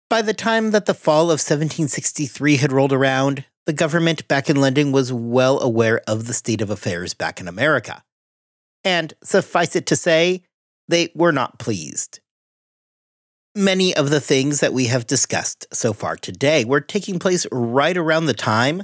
By 0.09 0.21
the 0.21 0.33
time 0.33 0.71
that 0.71 0.85
the 0.85 0.93
fall 0.93 1.25
of 1.25 1.39
1763 1.39 2.57
had 2.57 2.71
rolled 2.71 2.93
around, 2.93 3.45
the 3.65 3.73
government 3.73 4.27
back 4.27 4.49
in 4.49 4.59
London 4.59 4.91
was 4.91 5.13
well 5.13 5.61
aware 5.61 6.01
of 6.07 6.27
the 6.27 6.33
state 6.33 6.61
of 6.61 6.69
affairs 6.69 7.13
back 7.13 7.39
in 7.39 7.47
America. 7.47 8.03
And 8.83 9.13
suffice 9.23 9.75
it 9.75 9.85
to 9.87 9.95
say, 9.95 10.43
they 10.87 11.11
were 11.15 11.31
not 11.31 11.59
pleased. 11.59 12.19
Many 13.55 13.95
of 13.95 14.09
the 14.09 14.19
things 14.21 14.59
that 14.59 14.73
we 14.73 14.87
have 14.87 15.05
discussed 15.05 15.65
so 15.73 15.93
far 15.93 16.15
today 16.15 16.65
were 16.65 16.81
taking 16.81 17.19
place 17.19 17.45
right 17.51 17.95
around 17.95 18.25
the 18.25 18.33
time 18.33 18.83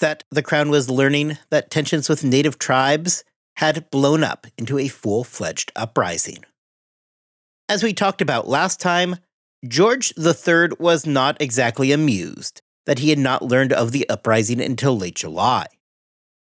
that 0.00 0.24
the 0.30 0.42
Crown 0.42 0.68
was 0.68 0.90
learning 0.90 1.38
that 1.50 1.70
tensions 1.70 2.08
with 2.08 2.24
native 2.24 2.58
tribes 2.58 3.24
had 3.56 3.90
blown 3.90 4.22
up 4.22 4.46
into 4.58 4.78
a 4.78 4.88
full 4.88 5.24
fledged 5.24 5.72
uprising. 5.74 6.44
As 7.68 7.82
we 7.82 7.92
talked 7.92 8.20
about 8.20 8.48
last 8.48 8.80
time, 8.80 9.16
George 9.66 10.12
III 10.18 10.68
was 10.78 11.06
not 11.06 11.40
exactly 11.40 11.90
amused 11.90 12.62
that 12.86 13.00
he 13.00 13.10
had 13.10 13.18
not 13.18 13.42
learned 13.42 13.72
of 13.72 13.92
the 13.92 14.08
uprising 14.08 14.60
until 14.60 14.96
late 14.96 15.16
July. 15.16 15.66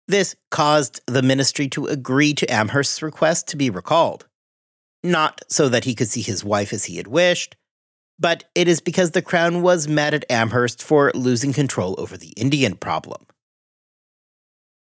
This 0.07 0.35
caused 0.51 1.01
the 1.07 1.23
ministry 1.23 1.67
to 1.69 1.87
agree 1.87 2.33
to 2.35 2.51
Amherst's 2.51 3.01
request 3.01 3.47
to 3.47 3.57
be 3.57 3.69
recalled. 3.69 4.27
Not 5.03 5.41
so 5.49 5.67
that 5.69 5.85
he 5.85 5.95
could 5.95 6.09
see 6.09 6.21
his 6.21 6.43
wife 6.43 6.71
as 6.71 6.85
he 6.85 6.97
had 6.97 7.07
wished, 7.07 7.55
but 8.19 8.43
it 8.53 8.67
is 8.67 8.81
because 8.81 9.11
the 9.11 9.21
crown 9.21 9.61
was 9.61 9.87
mad 9.87 10.13
at 10.13 10.29
Amherst 10.29 10.83
for 10.83 11.11
losing 11.15 11.53
control 11.53 11.95
over 11.97 12.17
the 12.17 12.33
Indian 12.37 12.75
problem. 12.75 13.25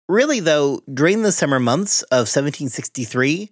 Really, 0.10 0.40
though, 0.40 0.82
during 0.92 1.22
the 1.22 1.32
summer 1.32 1.60
months 1.60 2.02
of 2.02 2.26
1763, 2.26 3.52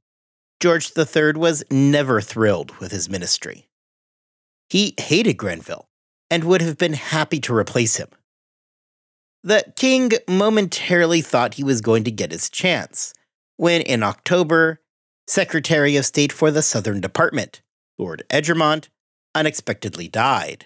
George 0.59 0.91
III 0.97 1.33
was 1.33 1.63
never 1.69 2.19
thrilled 2.19 2.75
with 2.77 2.91
his 2.91 3.07
ministry. 3.07 3.67
He 4.67 4.95
hated 4.99 5.35
Grenville 5.35 5.87
and 6.31 6.43
would 6.43 6.63
have 6.63 6.79
been 6.79 6.93
happy 6.93 7.39
to 7.41 7.55
replace 7.55 7.97
him. 7.97 8.07
The 9.43 9.71
king 9.75 10.13
momentarily 10.27 11.21
thought 11.21 11.53
he 11.53 11.63
was 11.63 11.79
going 11.79 12.03
to 12.05 12.11
get 12.11 12.31
his 12.31 12.49
chance 12.49 13.13
when, 13.57 13.81
in 13.81 14.01
October, 14.01 14.81
Secretary 15.27 15.95
of 15.95 16.07
State 16.07 16.31
for 16.31 16.49
the 16.49 16.63
Southern 16.63 16.99
Department, 16.99 17.61
Lord 17.99 18.23
Egremont, 18.31 18.89
unexpectedly 19.35 20.07
died. 20.07 20.65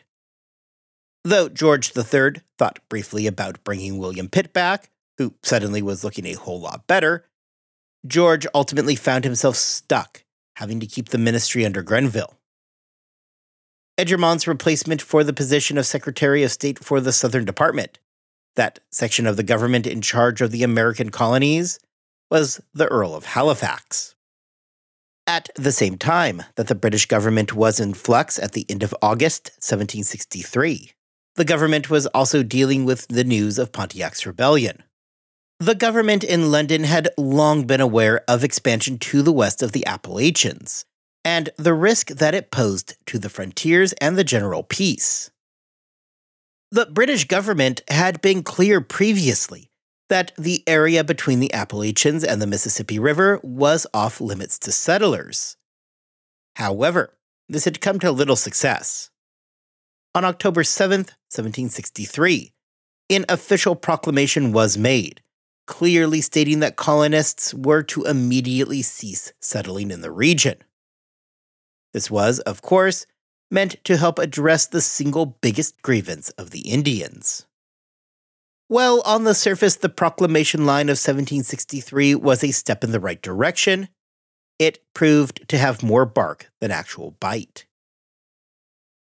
Though 1.26 1.50
George 1.50 1.92
III 1.96 2.42
thought 2.58 2.80
briefly 2.88 3.28
about 3.28 3.64
bringing 3.66 3.98
William 3.98 4.30
Pitt 4.30 4.54
back, 4.54 4.90
who 5.22 5.36
suddenly 5.44 5.84
was 5.84 6.04
looking 6.04 6.26
a 6.26 6.34
whole 6.34 6.60
lot 6.60 6.88
better, 6.88 7.26
George 8.08 8.48
ultimately 8.56 8.96
found 8.96 9.24
himself 9.24 9.56
stuck, 9.56 10.24
having 10.56 10.80
to 10.80 10.88
keep 10.88 11.10
the 11.10 11.20
ministry 11.20 11.64
under 11.64 11.84
Grenville. 11.84 12.40
Egremont's 14.00 14.48
replacement 14.48 15.00
for 15.00 15.24
the 15.24 15.34
position 15.34 15.78
of 15.78 15.86
Secretary 15.86 16.44
of 16.44 16.52
State 16.52 16.84
for 16.84 17.00
the 17.00 17.12
Southern 17.12 17.46
Department, 17.46 18.00
that 18.56 18.80
section 18.92 19.28
of 19.28 19.38
the 19.38 19.44
government 19.44 19.86
in 19.86 20.02
charge 20.02 20.42
of 20.42 20.50
the 20.50 20.64
American 20.64 21.12
colonies, 21.12 21.80
was 22.32 22.60
the 22.74 22.88
Earl 22.88 23.14
of 23.14 23.26
Halifax. 23.26 24.16
At 25.28 25.50
the 25.56 25.72
same 25.72 26.00
time 26.00 26.42
that 26.56 26.66
the 26.66 26.74
British 26.74 27.06
government 27.06 27.54
was 27.54 27.80
in 27.80 27.94
flux 27.94 28.40
at 28.40 28.54
the 28.54 28.66
end 28.68 28.82
of 28.82 28.96
August 29.04 29.52
1763, 29.60 30.94
the 31.36 31.46
government 31.46 31.92
was 31.92 32.08
also 32.08 32.42
dealing 32.42 32.86
with 32.86 33.08
the 33.08 33.24
news 33.24 33.60
of 33.60 33.72
Pontiac's 33.72 34.26
rebellion. 34.26 34.82
The 35.62 35.76
government 35.76 36.24
in 36.24 36.50
London 36.50 36.86
had 36.86 37.10
long 37.20 37.68
been 37.68 37.82
aware 37.82 38.24
of 38.28 38.44
expansion 38.44 38.98
to 38.98 39.22
the 39.22 39.32
west 39.32 39.62
of 39.62 39.74
the 39.74 39.86
Appalachians, 39.86 40.86
and 41.24 41.52
the 41.56 41.76
risk 41.76 42.08
that 42.08 42.34
it 42.34 42.50
posed 42.50 42.96
to 43.06 43.20
the 43.20 43.30
frontiers 43.30 43.94
and 44.02 44.18
the 44.18 44.24
general 44.24 44.64
peace. 44.64 45.30
The 46.72 46.88
British 46.88 47.26
government 47.26 47.84
had 47.92 48.22
been 48.22 48.42
clear 48.42 48.82
previously 48.82 49.70
that 50.10 50.32
the 50.36 50.64
area 50.66 51.04
between 51.04 51.40
the 51.40 51.54
Appalachians 51.54 52.24
and 52.24 52.42
the 52.42 52.48
Mississippi 52.48 52.98
River 52.98 53.40
was 53.44 53.86
off 53.94 54.20
limits 54.20 54.58
to 54.58 54.72
settlers. 54.72 55.58
However, 56.56 57.14
this 57.48 57.66
had 57.66 57.82
come 57.82 58.00
to 58.00 58.12
little 58.12 58.36
success. 58.36 59.12
On 60.16 60.26
October 60.26 60.64
7, 60.64 61.02
1763, 61.02 62.52
an 63.12 63.26
official 63.30 63.76
proclamation 63.76 64.54
was 64.54 64.76
made, 64.76 65.22
clearly 65.68 66.22
stating 66.22 66.60
that 66.60 66.76
colonists 66.76 67.54
were 67.54 67.84
to 67.84 68.04
immediately 68.04 68.82
cease 68.82 69.34
settling 69.40 69.92
in 69.92 70.02
the 70.02 70.12
region. 70.12 70.58
This 71.94 72.10
was, 72.10 72.40
of 72.40 72.62
course, 72.62 73.06
meant 73.50 73.84
to 73.84 73.98
help 73.98 74.18
address 74.18 74.66
the 74.66 74.82
single 74.82 75.26
biggest 75.26 75.82
grievance 75.82 76.30
of 76.32 76.52
the 76.52 76.62
Indians. 76.62 77.46
Well, 78.70 79.02
on 79.06 79.26
the 79.26 79.36
surface, 79.36 79.76
the 79.76 79.90
proclamation 79.90 80.66
line 80.66 80.88
of 80.88 80.94
1763 80.94 82.16
was 82.16 82.42
a 82.42 82.52
step 82.52 82.86
in 82.86 82.94
the 82.94 83.02
right 83.02 83.22
direction. 83.22 83.90
It 84.58 84.80
proved 84.94 85.48
to 85.50 85.58
have 85.58 85.84
more 85.84 86.06
bark 86.06 86.50
than 86.62 86.72
actual 86.72 87.12
bite. 87.20 87.66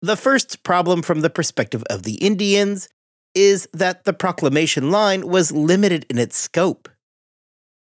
The 0.00 0.16
first 0.16 0.62
problem 0.62 1.02
from 1.02 1.20
the 1.20 1.28
perspective 1.28 1.84
of 1.90 2.04
the 2.04 2.14
Indians 2.14 2.88
is 3.34 3.68
that 3.72 4.04
the 4.04 4.12
proclamation 4.12 4.90
line 4.90 5.26
was 5.26 5.52
limited 5.52 6.06
in 6.10 6.18
its 6.18 6.36
scope. 6.36 6.88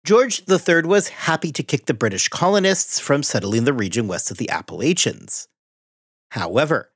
George 0.05 0.43
III 0.49 0.81
was 0.83 1.07
happy 1.09 1.51
to 1.51 1.63
kick 1.63 1.85
the 1.85 1.93
British 1.93 2.27
colonists 2.27 2.99
from 2.99 3.23
settling 3.23 3.63
the 3.63 3.73
region 3.73 4.07
west 4.07 4.29
of 4.29 4.37
the 4.37 4.49
Appalachians. 4.49 5.47
However, 6.31 6.91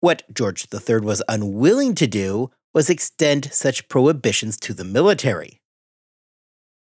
what 0.00 0.24
George 0.32 0.66
III 0.72 1.00
was 1.00 1.22
unwilling 1.28 1.94
to 1.94 2.06
do 2.06 2.50
was 2.74 2.90
extend 2.90 3.52
such 3.52 3.88
prohibitions 3.88 4.58
to 4.60 4.74
the 4.74 4.84
military. 4.84 5.60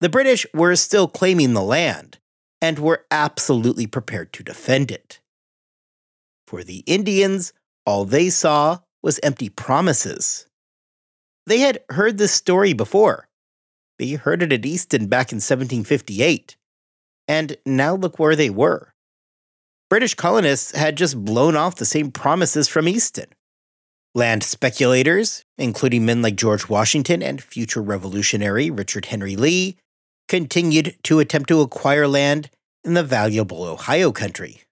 The 0.00 0.08
British 0.08 0.46
were 0.54 0.76
still 0.76 1.08
claiming 1.08 1.52
the 1.52 1.62
land 1.62 2.18
and 2.62 2.78
were 2.78 3.06
absolutely 3.10 3.86
prepared 3.86 4.32
to 4.34 4.42
defend 4.42 4.90
it. 4.90 5.20
For 6.46 6.62
the 6.62 6.78
Indians, 6.86 7.52
all 7.86 8.04
they 8.04 8.30
saw 8.30 8.80
was 9.02 9.20
empty 9.22 9.48
promises. 9.48 10.46
They 11.46 11.60
had 11.60 11.80
heard 11.90 12.18
this 12.18 12.32
story 12.32 12.72
before. 12.72 13.28
They 13.98 14.12
heard 14.12 14.42
it 14.42 14.52
at 14.52 14.64
Easton 14.64 15.08
back 15.08 15.32
in 15.32 15.36
1758. 15.36 16.56
And 17.28 17.56
now 17.66 17.94
look 17.94 18.18
where 18.18 18.36
they 18.36 18.50
were. 18.50 18.94
British 19.88 20.14
colonists 20.14 20.72
had 20.72 20.96
just 20.96 21.24
blown 21.24 21.56
off 21.56 21.76
the 21.76 21.84
same 21.84 22.12
promises 22.12 22.68
from 22.68 22.88
Easton. 22.88 23.26
Land 24.14 24.42
speculators, 24.42 25.44
including 25.58 26.04
men 26.04 26.22
like 26.22 26.36
George 26.36 26.68
Washington 26.68 27.22
and 27.22 27.42
future 27.42 27.82
revolutionary 27.82 28.70
Richard 28.70 29.06
Henry 29.06 29.36
Lee, 29.36 29.76
continued 30.28 30.96
to 31.04 31.20
attempt 31.20 31.48
to 31.48 31.60
acquire 31.60 32.08
land 32.08 32.50
in 32.84 32.94
the 32.94 33.02
valuable 33.02 33.64
Ohio 33.64 34.12
country. 34.12 34.62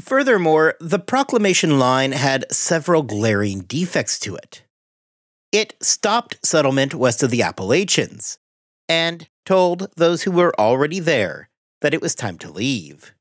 Furthermore, 0.00 0.76
the 0.80 0.98
proclamation 0.98 1.78
line 1.78 2.12
had 2.12 2.50
several 2.52 3.02
glaring 3.02 3.60
defects 3.60 4.18
to 4.20 4.36
it. 4.36 4.62
It 5.50 5.76
stopped 5.80 6.38
settlement 6.44 6.94
west 6.94 7.22
of 7.22 7.30
the 7.30 7.42
Appalachians 7.42 8.38
and 8.88 9.28
told 9.46 9.88
those 9.96 10.24
who 10.24 10.30
were 10.30 10.58
already 10.60 11.00
there 11.00 11.48
that 11.80 11.94
it 11.94 12.02
was 12.02 12.14
time 12.14 12.36
to 12.38 12.50
leave. 12.50 13.14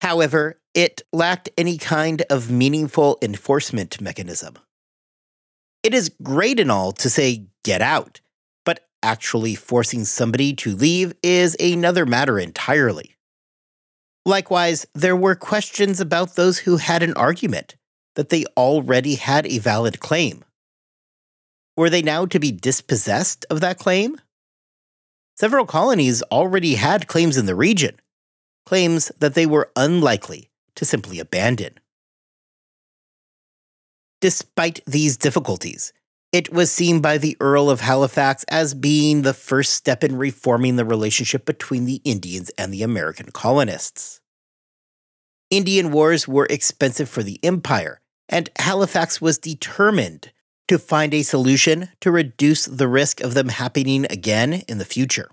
However, 0.00 0.58
it 0.72 1.02
lacked 1.12 1.50
any 1.58 1.76
kind 1.76 2.22
of 2.30 2.50
meaningful 2.50 3.18
enforcement 3.20 4.00
mechanism. 4.00 4.58
It 5.82 5.92
is 5.92 6.14
great 6.22 6.58
and 6.58 6.70
all 6.70 6.92
to 6.92 7.10
say 7.10 7.46
get 7.62 7.82
out, 7.82 8.20
but 8.64 8.86
actually 9.02 9.54
forcing 9.54 10.04
somebody 10.04 10.54
to 10.54 10.74
leave 10.74 11.12
is 11.22 11.56
another 11.60 12.06
matter 12.06 12.38
entirely. 12.38 13.16
Likewise, 14.24 14.86
there 14.94 15.16
were 15.16 15.34
questions 15.34 16.00
about 16.00 16.36
those 16.36 16.58
who 16.60 16.78
had 16.78 17.02
an 17.02 17.14
argument 17.14 17.76
that 18.14 18.30
they 18.30 18.44
already 18.56 19.16
had 19.16 19.46
a 19.46 19.58
valid 19.58 20.00
claim. 20.00 20.42
Were 21.76 21.90
they 21.90 22.02
now 22.02 22.26
to 22.26 22.38
be 22.38 22.52
dispossessed 22.52 23.44
of 23.50 23.60
that 23.60 23.78
claim? 23.78 24.20
Several 25.36 25.66
colonies 25.66 26.22
already 26.24 26.76
had 26.76 27.06
claims 27.06 27.36
in 27.36 27.44
the 27.44 27.54
region, 27.54 28.00
claims 28.64 29.12
that 29.18 29.34
they 29.34 29.44
were 29.44 29.70
unlikely 29.76 30.50
to 30.76 30.86
simply 30.86 31.20
abandon. 31.20 31.74
Despite 34.22 34.80
these 34.86 35.18
difficulties, 35.18 35.92
it 36.32 36.52
was 36.52 36.72
seen 36.72 37.00
by 37.00 37.18
the 37.18 37.36
Earl 37.38 37.68
of 37.68 37.80
Halifax 37.80 38.44
as 38.48 38.72
being 38.72 39.22
the 39.22 39.34
first 39.34 39.74
step 39.74 40.02
in 40.02 40.16
reforming 40.16 40.76
the 40.76 40.84
relationship 40.84 41.44
between 41.44 41.84
the 41.84 42.00
Indians 42.04 42.50
and 42.56 42.72
the 42.72 42.82
American 42.82 43.30
colonists. 43.30 44.20
Indian 45.50 45.92
wars 45.92 46.26
were 46.26 46.46
expensive 46.48 47.08
for 47.08 47.22
the 47.22 47.38
empire, 47.44 48.00
and 48.28 48.50
Halifax 48.58 49.20
was 49.20 49.38
determined 49.38 50.32
to 50.68 50.78
find 50.78 51.14
a 51.14 51.22
solution 51.22 51.88
to 52.00 52.10
reduce 52.10 52.64
the 52.64 52.88
risk 52.88 53.20
of 53.20 53.34
them 53.34 53.48
happening 53.48 54.06
again 54.10 54.64
in 54.68 54.78
the 54.78 54.84
future. 54.84 55.30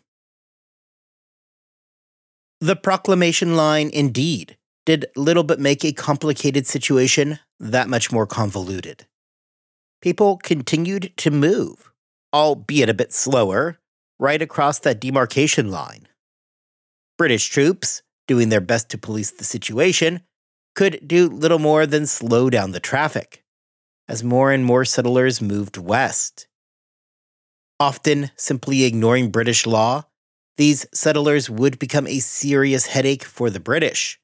The 2.61 2.75
proclamation 2.75 3.55
line, 3.55 3.89
indeed, 3.91 4.57
did 4.85 5.05
little 5.15 5.43
but 5.43 5.59
make 5.59 5.83
a 5.83 5.93
complicated 5.93 6.67
situation 6.67 7.39
that 7.59 7.89
much 7.89 8.11
more 8.11 8.27
convoluted. 8.27 9.05
People 10.01 10.37
continued 10.37 11.13
to 11.17 11.31
move, 11.31 11.91
albeit 12.33 12.89
a 12.89 12.93
bit 12.93 13.13
slower, 13.13 13.79
right 14.19 14.41
across 14.41 14.79
that 14.79 14.99
demarcation 14.99 15.71
line. 15.71 16.07
British 17.17 17.47
troops, 17.47 18.01
doing 18.27 18.49
their 18.49 18.61
best 18.61 18.89
to 18.89 18.97
police 18.97 19.31
the 19.31 19.43
situation, 19.43 20.21
could 20.75 21.07
do 21.07 21.29
little 21.29 21.59
more 21.59 21.85
than 21.85 22.05
slow 22.05 22.49
down 22.49 22.71
the 22.71 22.79
traffic, 22.79 23.42
as 24.07 24.23
more 24.23 24.51
and 24.51 24.65
more 24.65 24.85
settlers 24.85 25.41
moved 25.41 25.77
west. 25.77 26.47
Often 27.79 28.31
simply 28.35 28.83
ignoring 28.83 29.31
British 29.31 29.65
law 29.65 30.05
these 30.57 30.85
settlers 30.93 31.49
would 31.49 31.79
become 31.79 32.07
a 32.07 32.19
serious 32.19 32.85
headache 32.87 33.23
for 33.23 33.49
the 33.49 33.59
British, 33.59 34.19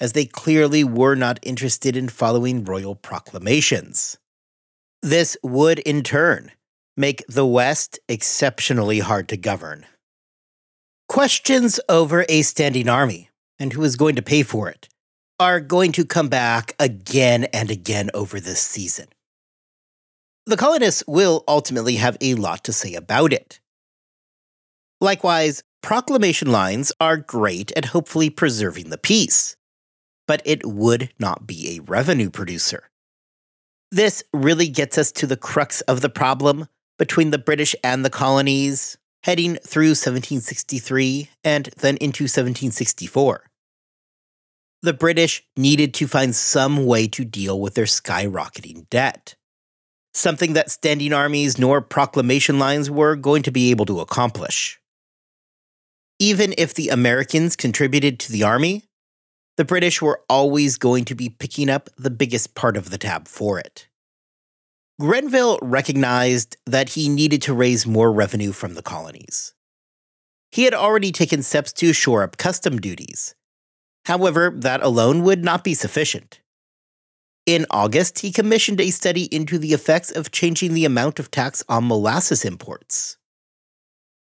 as 0.00 0.12
they 0.12 0.26
clearly 0.26 0.82
were 0.82 1.14
not 1.14 1.38
interested 1.42 1.96
in 1.96 2.08
following 2.08 2.64
royal 2.64 2.96
proclamations. 2.96 4.18
This 5.02 5.36
would, 5.42 5.78
in 5.80 6.02
turn, 6.02 6.50
make 6.96 7.24
the 7.28 7.46
West 7.46 8.00
exceptionally 8.08 8.98
hard 8.98 9.28
to 9.28 9.36
govern. 9.36 9.86
Questions 11.08 11.78
over 11.88 12.26
a 12.28 12.42
standing 12.42 12.88
army 12.88 13.30
and 13.58 13.72
who 13.72 13.84
is 13.84 13.96
going 13.96 14.16
to 14.16 14.22
pay 14.22 14.42
for 14.42 14.68
it 14.68 14.88
are 15.38 15.60
going 15.60 15.92
to 15.92 16.04
come 16.04 16.28
back 16.28 16.74
again 16.80 17.44
and 17.52 17.70
again 17.70 18.10
over 18.12 18.40
this 18.40 18.60
season. 18.60 19.06
The 20.48 20.56
colonists 20.56 21.04
will 21.06 21.44
ultimately 21.46 21.96
have 21.96 22.16
a 22.20 22.34
lot 22.34 22.64
to 22.64 22.72
say 22.72 22.94
about 22.94 23.32
it. 23.32 23.60
Likewise, 25.00 25.62
Proclamation 25.82 26.50
lines 26.50 26.92
are 27.00 27.16
great 27.16 27.72
at 27.76 27.86
hopefully 27.86 28.30
preserving 28.30 28.90
the 28.90 28.98
peace, 28.98 29.56
but 30.26 30.42
it 30.44 30.66
would 30.66 31.10
not 31.18 31.46
be 31.46 31.76
a 31.76 31.82
revenue 31.82 32.30
producer. 32.30 32.90
This 33.90 34.22
really 34.32 34.68
gets 34.68 34.98
us 34.98 35.12
to 35.12 35.26
the 35.26 35.36
crux 35.36 35.80
of 35.82 36.00
the 36.00 36.10
problem 36.10 36.66
between 36.98 37.30
the 37.30 37.38
British 37.38 37.74
and 37.82 38.04
the 38.04 38.10
colonies, 38.10 38.98
heading 39.22 39.54
through 39.56 39.90
1763 39.90 41.30
and 41.44 41.66
then 41.78 41.96
into 41.96 42.24
1764. 42.24 43.44
The 44.82 44.92
British 44.92 45.44
needed 45.56 45.94
to 45.94 46.06
find 46.06 46.34
some 46.34 46.86
way 46.86 47.08
to 47.08 47.24
deal 47.24 47.60
with 47.60 47.74
their 47.74 47.84
skyrocketing 47.84 48.88
debt, 48.90 49.36
something 50.14 50.54
that 50.54 50.70
standing 50.70 51.12
armies 51.12 51.58
nor 51.58 51.80
proclamation 51.80 52.58
lines 52.58 52.90
were 52.90 53.16
going 53.16 53.42
to 53.42 53.52
be 53.52 53.70
able 53.70 53.86
to 53.86 54.00
accomplish. 54.00 54.80
Even 56.18 56.54
if 56.58 56.74
the 56.74 56.88
Americans 56.88 57.54
contributed 57.54 58.18
to 58.18 58.32
the 58.32 58.42
army, 58.42 58.84
the 59.56 59.64
British 59.64 60.00
were 60.00 60.22
always 60.28 60.76
going 60.76 61.04
to 61.04 61.14
be 61.14 61.28
picking 61.28 61.68
up 61.68 61.88
the 61.96 62.10
biggest 62.10 62.54
part 62.54 62.76
of 62.76 62.90
the 62.90 62.98
tab 62.98 63.28
for 63.28 63.58
it. 63.58 63.88
Grenville 65.00 65.58
recognized 65.62 66.56
that 66.66 66.90
he 66.90 67.08
needed 67.08 67.40
to 67.42 67.54
raise 67.54 67.86
more 67.86 68.12
revenue 68.12 68.50
from 68.50 68.74
the 68.74 68.82
colonies. 68.82 69.54
He 70.50 70.64
had 70.64 70.74
already 70.74 71.12
taken 71.12 71.42
steps 71.42 71.72
to 71.74 71.92
shore 71.92 72.22
up 72.22 72.36
custom 72.36 72.80
duties. 72.80 73.34
However, 74.06 74.50
that 74.56 74.82
alone 74.82 75.22
would 75.22 75.44
not 75.44 75.62
be 75.62 75.74
sufficient. 75.74 76.40
In 77.48 77.64
August, 77.70 78.18
he 78.18 78.30
commissioned 78.30 78.78
a 78.78 78.90
study 78.90 79.24
into 79.34 79.56
the 79.56 79.72
effects 79.72 80.10
of 80.10 80.30
changing 80.30 80.74
the 80.74 80.84
amount 80.84 81.18
of 81.18 81.30
tax 81.30 81.64
on 81.66 81.88
molasses 81.88 82.44
imports. 82.44 83.16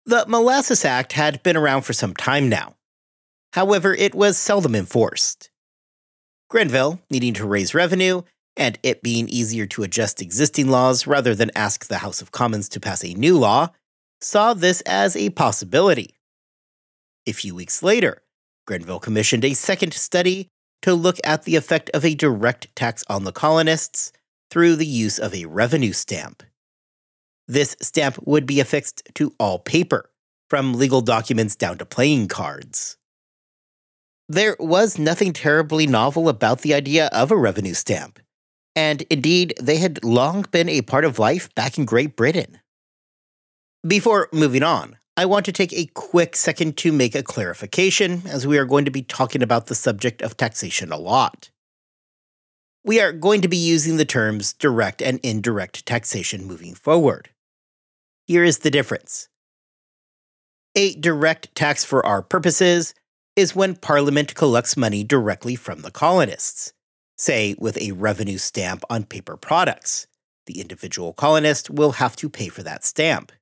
The 0.04 0.24
Molasses 0.26 0.84
Act 0.84 1.12
had 1.12 1.40
been 1.44 1.56
around 1.56 1.82
for 1.82 1.92
some 1.92 2.14
time 2.14 2.48
now. 2.48 2.74
However, 3.52 3.94
it 3.94 4.12
was 4.12 4.38
seldom 4.38 4.74
enforced. 4.74 5.50
Grenville, 6.50 7.00
needing 7.10 7.32
to 7.34 7.46
raise 7.46 7.76
revenue, 7.76 8.22
and 8.56 8.76
it 8.82 9.04
being 9.04 9.28
easier 9.28 9.66
to 9.66 9.84
adjust 9.84 10.20
existing 10.20 10.66
laws 10.66 11.06
rather 11.06 11.32
than 11.32 11.52
ask 11.54 11.86
the 11.86 11.98
House 11.98 12.22
of 12.22 12.32
Commons 12.32 12.68
to 12.70 12.80
pass 12.80 13.04
a 13.04 13.14
new 13.14 13.38
law, 13.38 13.68
saw 14.20 14.52
this 14.52 14.80
as 14.80 15.14
a 15.14 15.30
possibility. 15.30 16.16
A 17.28 17.32
few 17.32 17.54
weeks 17.54 17.84
later, 17.84 18.20
Grenville 18.66 18.98
commissioned 18.98 19.44
a 19.44 19.54
second 19.54 19.94
study 19.94 20.48
to 20.82 20.94
look 20.94 21.18
at 21.24 21.44
the 21.44 21.56
effect 21.56 21.90
of 21.90 22.04
a 22.04 22.14
direct 22.14 22.74
tax 22.76 23.02
on 23.08 23.24
the 23.24 23.32
colonists 23.32 24.12
through 24.50 24.76
the 24.76 24.86
use 24.86 25.18
of 25.18 25.34
a 25.34 25.46
revenue 25.46 25.92
stamp. 25.92 26.42
This 27.48 27.76
stamp 27.80 28.18
would 28.26 28.46
be 28.46 28.60
affixed 28.60 29.02
to 29.14 29.34
all 29.38 29.58
paper, 29.58 30.10
from 30.48 30.74
legal 30.74 31.00
documents 31.00 31.56
down 31.56 31.78
to 31.78 31.86
playing 31.86 32.28
cards. 32.28 32.98
There 34.28 34.56
was 34.58 34.98
nothing 34.98 35.32
terribly 35.32 35.86
novel 35.86 36.28
about 36.28 36.60
the 36.60 36.74
idea 36.74 37.06
of 37.12 37.30
a 37.30 37.36
revenue 37.36 37.74
stamp, 37.74 38.18
and 38.76 39.02
indeed, 39.02 39.54
they 39.60 39.76
had 39.76 40.04
long 40.04 40.46
been 40.50 40.68
a 40.68 40.82
part 40.82 41.04
of 41.04 41.18
life 41.18 41.54
back 41.54 41.78
in 41.78 41.84
Great 41.84 42.16
Britain. 42.16 42.60
Before 43.86 44.28
moving 44.32 44.62
on, 44.62 44.96
I 45.14 45.26
want 45.26 45.44
to 45.44 45.52
take 45.52 45.74
a 45.74 45.90
quick 45.92 46.34
second 46.36 46.78
to 46.78 46.90
make 46.90 47.14
a 47.14 47.22
clarification, 47.22 48.22
as 48.26 48.46
we 48.46 48.56
are 48.56 48.64
going 48.64 48.86
to 48.86 48.90
be 48.90 49.02
talking 49.02 49.42
about 49.42 49.66
the 49.66 49.74
subject 49.74 50.22
of 50.22 50.38
taxation 50.38 50.90
a 50.90 50.96
lot. 50.96 51.50
We 52.82 52.98
are 52.98 53.12
going 53.12 53.42
to 53.42 53.48
be 53.48 53.58
using 53.58 53.98
the 53.98 54.06
terms 54.06 54.54
direct 54.54 55.02
and 55.02 55.20
indirect 55.22 55.84
taxation 55.84 56.46
moving 56.46 56.74
forward. 56.74 57.28
Here 58.26 58.42
is 58.42 58.60
the 58.60 58.70
difference 58.70 59.28
a 60.74 60.94
direct 60.94 61.54
tax 61.54 61.84
for 61.84 62.04
our 62.06 62.22
purposes 62.22 62.94
is 63.36 63.54
when 63.54 63.76
Parliament 63.76 64.34
collects 64.34 64.76
money 64.76 65.04
directly 65.04 65.54
from 65.54 65.82
the 65.82 65.90
colonists, 65.90 66.72
say 67.18 67.54
with 67.58 67.76
a 67.76 67.92
revenue 67.92 68.38
stamp 68.38 68.82
on 68.88 69.04
paper 69.04 69.36
products. 69.36 70.06
The 70.46 70.60
individual 70.60 71.12
colonist 71.12 71.68
will 71.68 71.92
have 71.92 72.16
to 72.16 72.30
pay 72.30 72.48
for 72.48 72.62
that 72.62 72.84
stamp. 72.84 73.32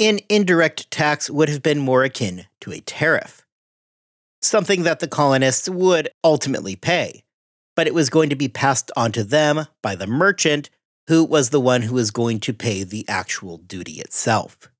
An 0.00 0.20
indirect 0.28 0.88
tax 0.92 1.28
would 1.28 1.48
have 1.48 1.60
been 1.60 1.80
more 1.80 2.04
akin 2.04 2.46
to 2.60 2.70
a 2.70 2.78
tariff, 2.78 3.44
something 4.40 4.84
that 4.84 5.00
the 5.00 5.08
colonists 5.08 5.68
would 5.68 6.08
ultimately 6.22 6.76
pay, 6.76 7.24
but 7.74 7.88
it 7.88 7.94
was 7.94 8.08
going 8.08 8.30
to 8.30 8.36
be 8.36 8.46
passed 8.46 8.92
on 8.96 9.10
to 9.10 9.24
them 9.24 9.66
by 9.82 9.96
the 9.96 10.06
merchant, 10.06 10.70
who 11.08 11.24
was 11.24 11.50
the 11.50 11.60
one 11.60 11.82
who 11.82 11.94
was 11.94 12.12
going 12.12 12.38
to 12.38 12.52
pay 12.52 12.84
the 12.84 13.04
actual 13.08 13.56
duty 13.56 13.94
itself. 13.94 14.70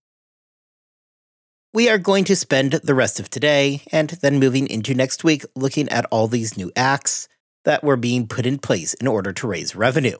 We 1.75 1.89
are 1.89 1.99
going 1.99 2.23
to 2.25 2.37
spend 2.37 2.75
the 2.75 2.95
rest 2.95 3.19
of 3.19 3.29
today 3.29 3.83
and 3.91 4.11
then 4.11 4.39
moving 4.39 4.69
into 4.69 4.95
next 4.95 5.25
week 5.25 5.45
looking 5.57 5.89
at 5.89 6.07
all 6.13 6.29
these 6.29 6.57
new 6.57 6.71
acts 6.77 7.27
that 7.65 7.83
were 7.83 7.97
being 7.97 8.29
put 8.29 8.47
in 8.47 8.59
place 8.59 8.95
in 8.95 9.09
order 9.09 9.33
to 9.33 9.49
raise 9.49 9.75
revenue. 9.75 10.19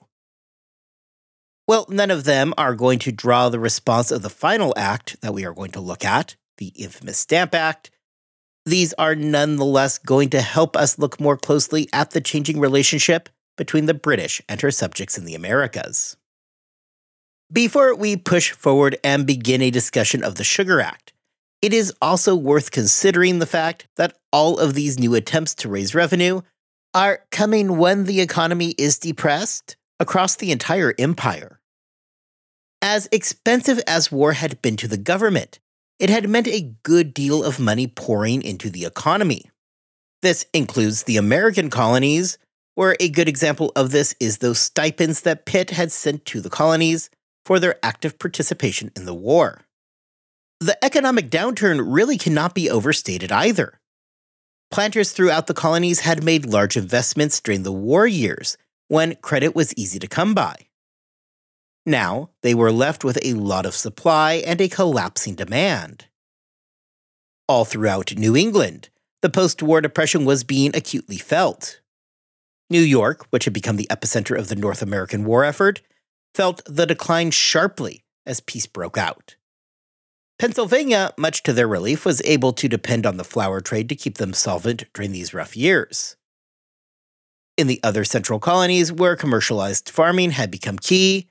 Well, 1.69 1.85
none 1.91 2.11
of 2.11 2.25
them 2.25 2.55
are 2.57 2.75
going 2.75 2.99
to 3.01 3.13
draw 3.13 3.51
the 3.51 3.61
response 3.61 4.11
of 4.11 4.23
the 4.23 4.31
final 4.31 4.73
act 4.75 5.21
that 5.21 5.35
we 5.35 5.45
are 5.45 5.53
going 5.53 5.71
to 5.73 5.81
look 5.81 6.03
at, 6.03 6.35
the 6.57 6.69
infamous 6.69 7.19
Stamp 7.19 7.55
Act. 7.55 7.91
These 8.65 8.95
are 8.95 9.15
nonetheless 9.15 9.99
going 9.99 10.31
to 10.31 10.41
help 10.41 10.79
us 10.79 10.99
look 10.99 11.21
more 11.21 11.37
closely 11.37 11.87
at 11.93 12.13
the 12.13 12.23
changing 12.23 12.59
relationship 12.59 13.29
between 13.59 13.85
the 13.85 13.93
British 13.93 14.41
and 14.49 14.63
her 14.63 14.71
subjects 14.71 15.19
in 15.19 15.27
the 15.27 15.35
Americas. 15.35 16.17
Before 17.53 17.95
we 17.95 18.17
push 18.17 18.53
forward 18.53 18.99
and 19.05 19.27
begin 19.27 19.61
a 19.61 19.71
discussion 19.71 20.25
of 20.25 20.37
the 20.37 20.45
Sugar 20.45 20.81
Act, 20.81 21.13
it 21.61 21.75
is 21.75 21.93
also 22.01 22.35
worth 22.35 22.71
considering 22.71 23.41
the 23.41 23.47
fact 23.47 23.87
that 23.97 24.17
all 24.33 24.59
of 24.59 24.73
these 24.73 24.99
new 24.99 25.15
attempts 25.15 25.55
to 25.57 25.69
raise 25.69 25.95
revenue 25.95 26.41
are 26.95 27.27
coming 27.31 27.77
when 27.77 28.05
the 28.05 28.23
economy 28.23 28.75
is 28.79 28.99
depressed 28.99 29.77
across 30.01 30.37
the 30.37 30.51
entire 30.51 30.95
empire. 30.99 31.58
As 32.81 33.09
expensive 33.11 33.81
as 33.87 34.13
war 34.13 34.35
had 34.35 34.63
been 34.63 34.77
to 34.77 34.89
the 34.89 34.97
government, 34.97 35.59
it 35.99 36.11
had 36.11 36.29
meant 36.29 36.47
a 36.47 36.75
good 36.85 37.13
deal 37.13 37.43
of 37.43 37.59
money 37.59 37.89
pouring 37.89 38.43
into 38.43 38.71
the 38.71 38.85
economy. 38.85 39.51
This 40.23 40.47
includes 40.55 41.03
the 41.03 41.17
American 41.17 41.71
colonies, 41.71 42.39
where 42.77 42.97
a 43.01 43.09
good 43.09 43.29
example 43.29 43.73
of 43.75 43.91
this 43.91 44.15
is 44.21 44.39
those 44.39 44.61
stipends 44.61 45.23
that 45.23 45.45
Pitt 45.45 45.71
had 45.71 45.91
sent 45.91 46.25
to 46.27 46.41
the 46.41 46.51
colonies 46.51 47.11
for 47.45 47.59
their 47.59 47.77
active 47.83 48.19
participation 48.19 48.93
in 48.95 49.07
the 49.07 49.15
war. 49.15 49.63
The 50.61 50.83
economic 50.85 51.31
downturn 51.31 51.83
really 51.85 52.17
cannot 52.17 52.55
be 52.55 52.71
overstated 52.71 53.33
either. 53.33 53.81
Planters 54.71 55.11
throughout 55.11 55.49
the 55.49 55.55
colonies 55.55 56.01
had 56.01 56.23
made 56.23 56.47
large 56.47 56.77
investments 56.77 57.41
during 57.41 57.65
the 57.65 57.73
war 57.73 58.07
years 58.07 58.57
when 58.87 59.17
credit 59.17 59.57
was 59.57 59.75
easy 59.75 59.99
to 59.99 60.07
come 60.07 60.35
by. 60.35 60.68
Now, 61.89 62.29
they 62.43 62.55
were 62.55 62.71
left 62.71 63.03
with 63.03 63.19
a 63.25 63.33
lot 63.33 63.65
of 63.65 63.75
supply 63.75 64.35
and 64.47 64.61
a 64.61 64.69
collapsing 64.69 65.37
demand. 65.37 66.05
All 67.49 67.65
throughout 67.65 68.15
New 68.15 68.37
England, 68.37 68.91
the 69.23 69.31
post 69.31 69.63
war 69.63 69.81
depression 69.81 70.27
was 70.27 70.45
being 70.45 70.77
acutely 70.77 71.17
felt. 71.17 71.81
New 72.69 72.83
York, 72.83 73.27
which 73.31 73.47
had 73.47 73.55
become 73.55 73.77
the 73.77 73.89
epicenter 73.91 74.39
of 74.39 74.49
the 74.49 74.55
North 74.55 74.83
American 74.83 75.25
war 75.25 75.45
effort, 75.47 75.81
felt 76.35 76.61
the 76.67 76.85
decline 76.85 77.31
sharply 77.31 78.05
as 78.27 78.41
peace 78.41 78.67
broke 78.67 78.99
out. 78.99 79.37
Pennsylvania, 80.39 81.15
much 81.17 81.43
to 81.45 81.55
their 81.55 81.67
relief, 81.67 82.05
was 82.05 82.21
able 82.27 82.53
to 82.53 82.69
depend 82.69 83.07
on 83.07 83.17
the 83.17 83.25
flour 83.25 83.63
trade 83.63 83.89
to 83.89 83.97
keep 83.97 84.19
them 84.19 84.35
solvent 84.35 84.85
during 84.93 85.13
these 85.13 85.33
rough 85.33 85.57
years. 85.57 86.17
In 87.57 87.67
the 87.67 87.81
other 87.83 88.05
central 88.05 88.39
colonies, 88.39 88.93
where 88.93 89.17
commercialized 89.17 89.89
farming 89.89 90.33
had 90.33 90.51
become 90.51 90.79
key, 90.79 91.28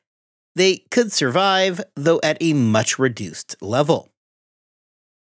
they 0.57 0.77
could 0.89 1.11
survive, 1.11 1.81
though 1.95 2.19
at 2.23 2.37
a 2.41 2.53
much 2.53 2.97
reduced 2.97 3.55
level. 3.61 4.09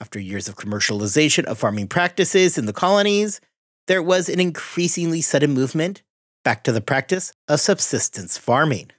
After 0.01 0.19
years 0.19 0.49
of 0.49 0.57
commercialization 0.57 1.45
of 1.45 1.57
farming 1.57 1.87
practices 1.87 2.57
in 2.57 2.65
the 2.65 2.73
colonies, 2.73 3.39
there 3.87 4.03
was 4.03 4.27
an 4.27 4.41
increasingly 4.41 5.21
sudden 5.21 5.53
movement 5.53 6.03
back 6.43 6.63
to 6.65 6.73
the 6.73 6.81
practice 6.81 7.31
of 7.47 7.61
subsistence 7.61 8.37
farming. 8.37 8.91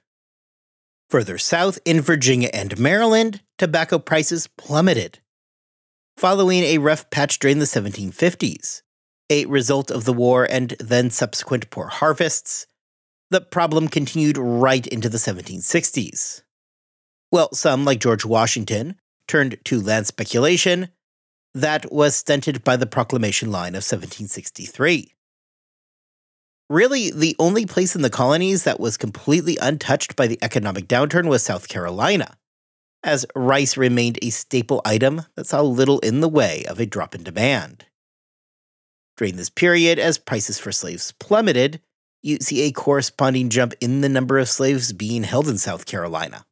Further 1.11 1.37
south 1.37 1.77
in 1.85 2.01
Virginia 2.01 2.49
and 2.51 2.79
Maryland, 2.79 3.41
tobacco 3.59 3.99
prices 3.99 4.47
plummeted. 4.47 5.19
Following 6.17 6.63
a 6.63 6.79
rough 6.79 7.07
patch 7.11 7.37
during 7.37 7.59
the 7.59 7.65
1750s, 7.65 8.81
a 9.29 9.45
result 9.45 9.91
of 9.91 10.05
the 10.05 10.13
war 10.13 10.47
and 10.49 10.75
then 10.79 11.11
subsequent 11.11 11.69
poor 11.69 11.87
harvests, 11.87 12.65
the 13.31 13.41
problem 13.41 13.87
continued 13.87 14.37
right 14.37 14.85
into 14.87 15.09
the 15.09 15.17
1760s. 15.17 16.43
Well, 17.31 17.49
some, 17.53 17.85
like 17.85 17.99
George 17.99 18.25
Washington, 18.25 18.95
turned 19.27 19.57
to 19.65 19.81
land 19.81 20.07
speculation. 20.07 20.89
That 21.53 21.91
was 21.91 22.15
stunted 22.15 22.63
by 22.63 22.75
the 22.75 22.85
Proclamation 22.85 23.51
Line 23.51 23.73
of 23.73 23.83
1763. 23.83 25.13
Really, 26.69 27.11
the 27.11 27.35
only 27.37 27.65
place 27.65 27.95
in 27.95 28.01
the 28.01 28.09
colonies 28.09 28.63
that 28.63 28.79
was 28.79 28.97
completely 28.97 29.57
untouched 29.61 30.15
by 30.15 30.27
the 30.27 30.39
economic 30.41 30.87
downturn 30.87 31.27
was 31.27 31.43
South 31.43 31.67
Carolina, 31.67 32.37
as 33.03 33.25
rice 33.35 33.77
remained 33.77 34.17
a 34.21 34.31
staple 34.31 34.81
item 34.83 35.23
that 35.35 35.47
saw 35.47 35.61
little 35.61 35.99
in 35.99 36.21
the 36.21 36.29
way 36.29 36.65
of 36.67 36.79
a 36.79 36.85
drop 36.85 37.13
in 37.13 37.23
demand. 37.23 37.85
During 39.15 39.35
this 39.35 39.49
period, 39.49 39.99
as 39.99 40.17
prices 40.17 40.59
for 40.59 40.71
slaves 40.71 41.13
plummeted, 41.19 41.81
you 42.25 42.39
see 42.41 42.63
a 42.63 42.71
corresponding 42.71 43.49
jump 43.49 43.73
in 43.79 44.01
the 44.01 44.09
number 44.09 44.39
of 44.39 44.49
slaves 44.49 44.91
being 44.93 45.23
held 45.23 45.47
in 45.47 45.59
South 45.59 45.85
Carolina. 45.85 46.45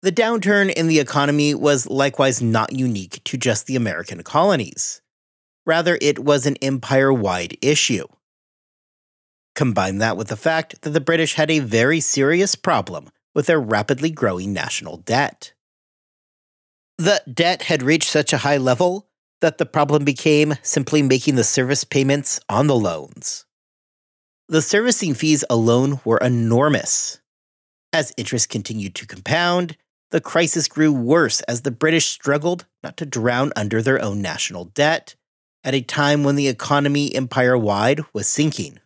The 0.00 0.10
downturn 0.10 0.72
in 0.72 0.86
the 0.86 1.00
economy 1.00 1.54
was 1.54 1.90
likewise 1.90 2.40
not 2.40 2.72
unique 2.72 3.22
to 3.24 3.36
just 3.36 3.66
the 3.66 3.76
American 3.76 4.22
colonies. 4.22 5.02
Rather, 5.66 5.98
it 6.00 6.20
was 6.20 6.46
an 6.46 6.56
empire 6.62 7.12
wide 7.12 7.58
issue. 7.60 8.06
Combine 9.54 9.98
that 9.98 10.16
with 10.16 10.28
the 10.28 10.36
fact 10.36 10.80
that 10.80 10.90
the 10.90 11.00
British 11.00 11.34
had 11.34 11.50
a 11.50 11.58
very 11.58 12.00
serious 12.00 12.54
problem 12.54 13.10
with 13.34 13.46
their 13.46 13.60
rapidly 13.60 14.10
growing 14.10 14.52
national 14.52 14.96
debt. 14.98 15.52
The 16.96 17.22
debt 17.30 17.62
had 17.64 17.82
reached 17.82 18.08
such 18.08 18.32
a 18.32 18.38
high 18.38 18.56
level 18.56 19.08
that 19.40 19.58
the 19.58 19.66
problem 19.66 20.04
became 20.04 20.54
simply 20.62 21.02
making 21.02 21.34
the 21.34 21.44
service 21.44 21.84
payments 21.84 22.40
on 22.48 22.66
the 22.66 22.76
loans. 22.76 23.44
The 24.50 24.62
servicing 24.62 25.12
fees 25.12 25.44
alone 25.50 26.00
were 26.06 26.16
enormous. 26.16 27.20
As 27.92 28.14
interest 28.16 28.48
continued 28.48 28.94
to 28.94 29.06
compound, 29.06 29.76
the 30.10 30.22
crisis 30.22 30.68
grew 30.68 30.90
worse 30.90 31.42
as 31.42 31.60
the 31.60 31.70
British 31.70 32.06
struggled 32.06 32.64
not 32.82 32.96
to 32.96 33.04
drown 33.04 33.52
under 33.56 33.82
their 33.82 34.00
own 34.02 34.22
national 34.22 34.64
debt 34.64 35.16
at 35.64 35.74
a 35.74 35.82
time 35.82 36.24
when 36.24 36.36
the 36.36 36.48
economy 36.48 37.14
empire 37.14 37.58
wide 37.58 38.00
was 38.14 38.26
sinking. 38.26 38.80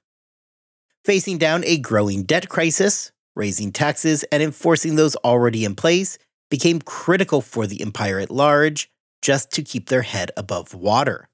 Facing 1.04 1.38
down 1.38 1.62
a 1.64 1.78
growing 1.78 2.24
debt 2.24 2.48
crisis, 2.48 3.12
raising 3.36 3.70
taxes 3.70 4.24
and 4.32 4.42
enforcing 4.42 4.96
those 4.96 5.14
already 5.16 5.64
in 5.64 5.76
place 5.76 6.18
became 6.50 6.80
critical 6.80 7.40
for 7.40 7.68
the 7.68 7.82
empire 7.82 8.18
at 8.18 8.32
large 8.32 8.90
just 9.22 9.52
to 9.52 9.62
keep 9.62 9.88
their 9.88 10.02
head 10.02 10.32
above 10.36 10.74
water. 10.74 11.28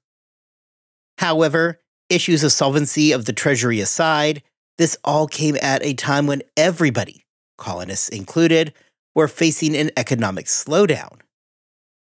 However, 1.17 1.79
Issues 2.09 2.43
of 2.43 2.51
solvency 2.51 3.11
of 3.11 3.25
the 3.25 3.33
Treasury 3.33 3.79
aside, 3.79 4.41
this 4.79 4.97
all 5.03 5.27
came 5.27 5.55
at 5.61 5.85
a 5.85 5.93
time 5.93 6.25
when 6.25 6.41
everybody, 6.57 7.23
colonists 7.55 8.09
included, 8.09 8.73
were 9.13 9.27
facing 9.27 9.77
an 9.77 9.91
economic 9.95 10.47
slowdown. 10.47 11.19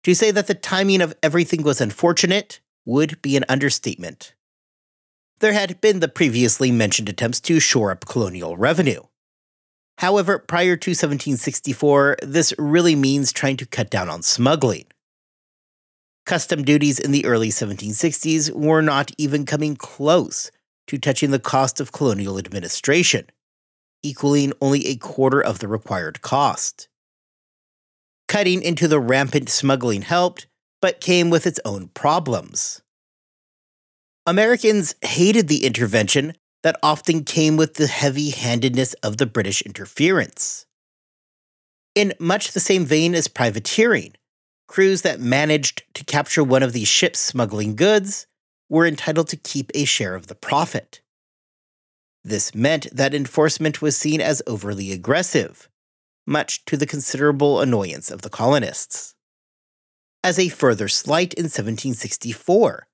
To 0.06 0.15
say 0.15 0.32
that 0.32 0.47
the 0.47 0.54
timing 0.54 1.01
of 1.01 1.13
everything 1.21 1.62
was 1.63 1.82
unfortunate 1.82 2.62
would 2.86 3.21
be 3.21 3.36
an 3.36 3.43
understatement. 3.49 4.34
There 5.39 5.54
had 5.54 5.82
been 5.82 5.99
the 5.99 6.08
previously 6.08 6.71
mentioned 6.71 7.10
attempts 7.10 7.41
to 7.41 7.60
shore 7.60 7.91
up 7.91 8.06
colonial 8.06 8.56
revenue. 8.56 9.01
However, 9.97 10.39
prior 10.39 10.77
to 10.77 10.91
1764, 10.91 12.17
this 12.21 12.54
really 12.58 12.95
means 12.95 13.34
trying 13.34 13.58
to 13.58 13.65
cut 13.65 13.89
down 13.89 14.08
on 14.08 14.21
smuggling. 14.21 14.86
Custom 16.32 16.63
duties 16.63 16.98
in 16.98 17.12
the 17.12 17.26
early 17.26 17.50
1760s 17.50 18.52
were 18.52 18.82
not 18.82 19.12
even 19.17 19.46
coming 19.46 19.76
close 19.76 20.50
to 20.88 20.98
touching 20.98 21.32
the 21.32 21.39
cost 21.39 21.82
of 21.82 21.91
colonial 21.91 22.38
administration, 22.38 23.26
equaling 24.02 24.54
only 24.62 24.88
a 24.88 24.96
quarter 24.96 25.41
of 25.41 25.60
the 25.60 25.67
required 25.67 26.22
cost. 26.22 26.88
Cutting 28.30 28.62
into 28.62 28.88
the 28.88 28.98
rampant 28.98 29.50
smuggling 29.50 30.04
helped, 30.04 30.48
but 30.82 31.02
came 31.02 31.30
with 31.30 31.46
its 31.46 31.60
own 31.65 31.89
problems. 31.89 32.82
Americans 34.26 34.96
hated 35.02 35.50
the 35.50 35.65
intervention 35.65 36.34
that 36.63 36.80
often 36.82 37.26
came 37.26 37.58
with 37.58 37.74
the 37.74 37.88
heavy 37.88 38.30
handedness 38.30 38.94
of 39.04 39.17
the 39.17 39.26
British 39.26 39.62
interference. 39.63 40.65
In 41.94 42.13
much 42.22 42.54
the 42.54 42.62
same 42.62 42.86
vein 42.86 43.15
as 43.15 43.28
privateering, 43.28 44.13
crews 44.72 45.02
that 45.02 45.20
managed 45.20 45.84
to 45.94 46.06
capture 46.06 46.42
one 46.42 46.64
of 46.64 46.72
these 46.72 46.88
ships 46.88 47.20
smuggling 47.20 47.76
goods 47.76 48.26
were 48.70 48.88
entitled 48.88 49.28
to 49.28 49.36
keep 49.36 49.70
a 49.76 49.84
share 49.84 50.16
of 50.16 50.28
the 50.28 50.36
profit. 50.36 51.02
This 52.24 52.56
meant 52.56 52.88
that 52.96 53.14
enforcement 53.14 53.82
was 53.82 53.98
seen 53.98 54.22
as 54.22 54.42
overly 54.48 54.94
aggressive, 54.94 55.68
much 56.26 56.64
to 56.66 56.78
the 56.78 56.86
considerable 56.86 57.60
annoyance 57.60 58.10
of 58.10 58.22
the 58.22 58.30
colonists. 58.30 59.14
As 60.24 60.40
a 60.40 60.48
further 60.48 60.88
slight 60.88 61.34
in 61.34 61.46
1764, 61.46 62.88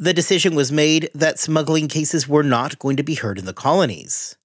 the 0.00 0.12
decision 0.12 0.56
was 0.56 0.72
made 0.72 1.10
that 1.14 1.38
smuggling 1.38 1.86
cases 1.86 2.26
were 2.26 2.42
not 2.42 2.80
going 2.80 2.96
to 2.96 3.04
be 3.04 3.14
heard 3.14 3.38
in 3.38 3.44
the 3.44 3.52
colonies. 3.52 4.36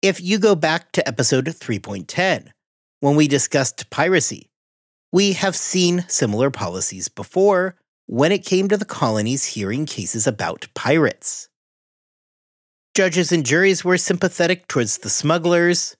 If 0.00 0.20
you 0.20 0.38
go 0.38 0.54
back 0.54 0.92
to 0.92 1.08
episode 1.08 1.46
3.10, 1.46 2.50
when 3.00 3.16
we 3.16 3.26
discussed 3.26 3.90
piracy, 3.90 4.51
we 5.12 5.34
have 5.34 5.54
seen 5.54 6.04
similar 6.08 6.50
policies 6.50 7.08
before 7.08 7.76
when 8.06 8.32
it 8.32 8.44
came 8.44 8.68
to 8.68 8.76
the 8.76 8.84
colonies 8.84 9.44
hearing 9.44 9.84
cases 9.84 10.26
about 10.26 10.66
pirates. 10.74 11.48
Judges 12.94 13.30
and 13.30 13.44
juries 13.44 13.84
were 13.84 13.98
sympathetic 13.98 14.68
towards 14.68 14.98
the 14.98 15.10
smugglers, 15.10 15.96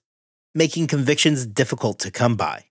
making 0.53 0.87
convictions 0.87 1.45
difficult 1.45 1.99
to 1.99 2.11
come 2.11 2.35
by. 2.35 2.65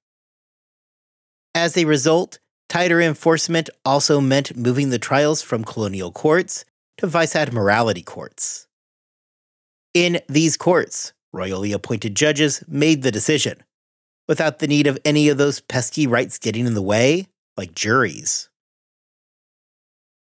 As 1.55 1.77
a 1.77 1.85
result, 1.85 2.39
tighter 2.69 3.01
enforcement 3.01 3.71
also 3.85 4.21
meant 4.21 4.57
moving 4.57 4.91
the 4.91 4.99
trials 4.99 5.43
from 5.43 5.65
colonial 5.65 6.11
courts 6.11 6.65
to 6.99 7.07
vice 7.07 7.37
admiralty 7.37 8.03
courts. 8.03 8.67
In 9.95 10.21
these 10.29 10.57
courts, 10.57 11.13
royally 11.33 11.73
appointed 11.73 12.15
judges 12.15 12.63
made 12.67 13.03
the 13.03 13.11
decision, 13.11 13.63
without 14.29 14.59
the 14.59 14.67
need 14.67 14.87
of 14.87 14.99
any 15.05 15.29
of 15.29 15.39
those 15.39 15.61
pesky 15.61 16.07
rights 16.07 16.39
getting 16.39 16.67
in 16.67 16.75
the 16.75 16.83
way, 16.83 17.29
like 17.57 17.75
juries. 17.75 18.49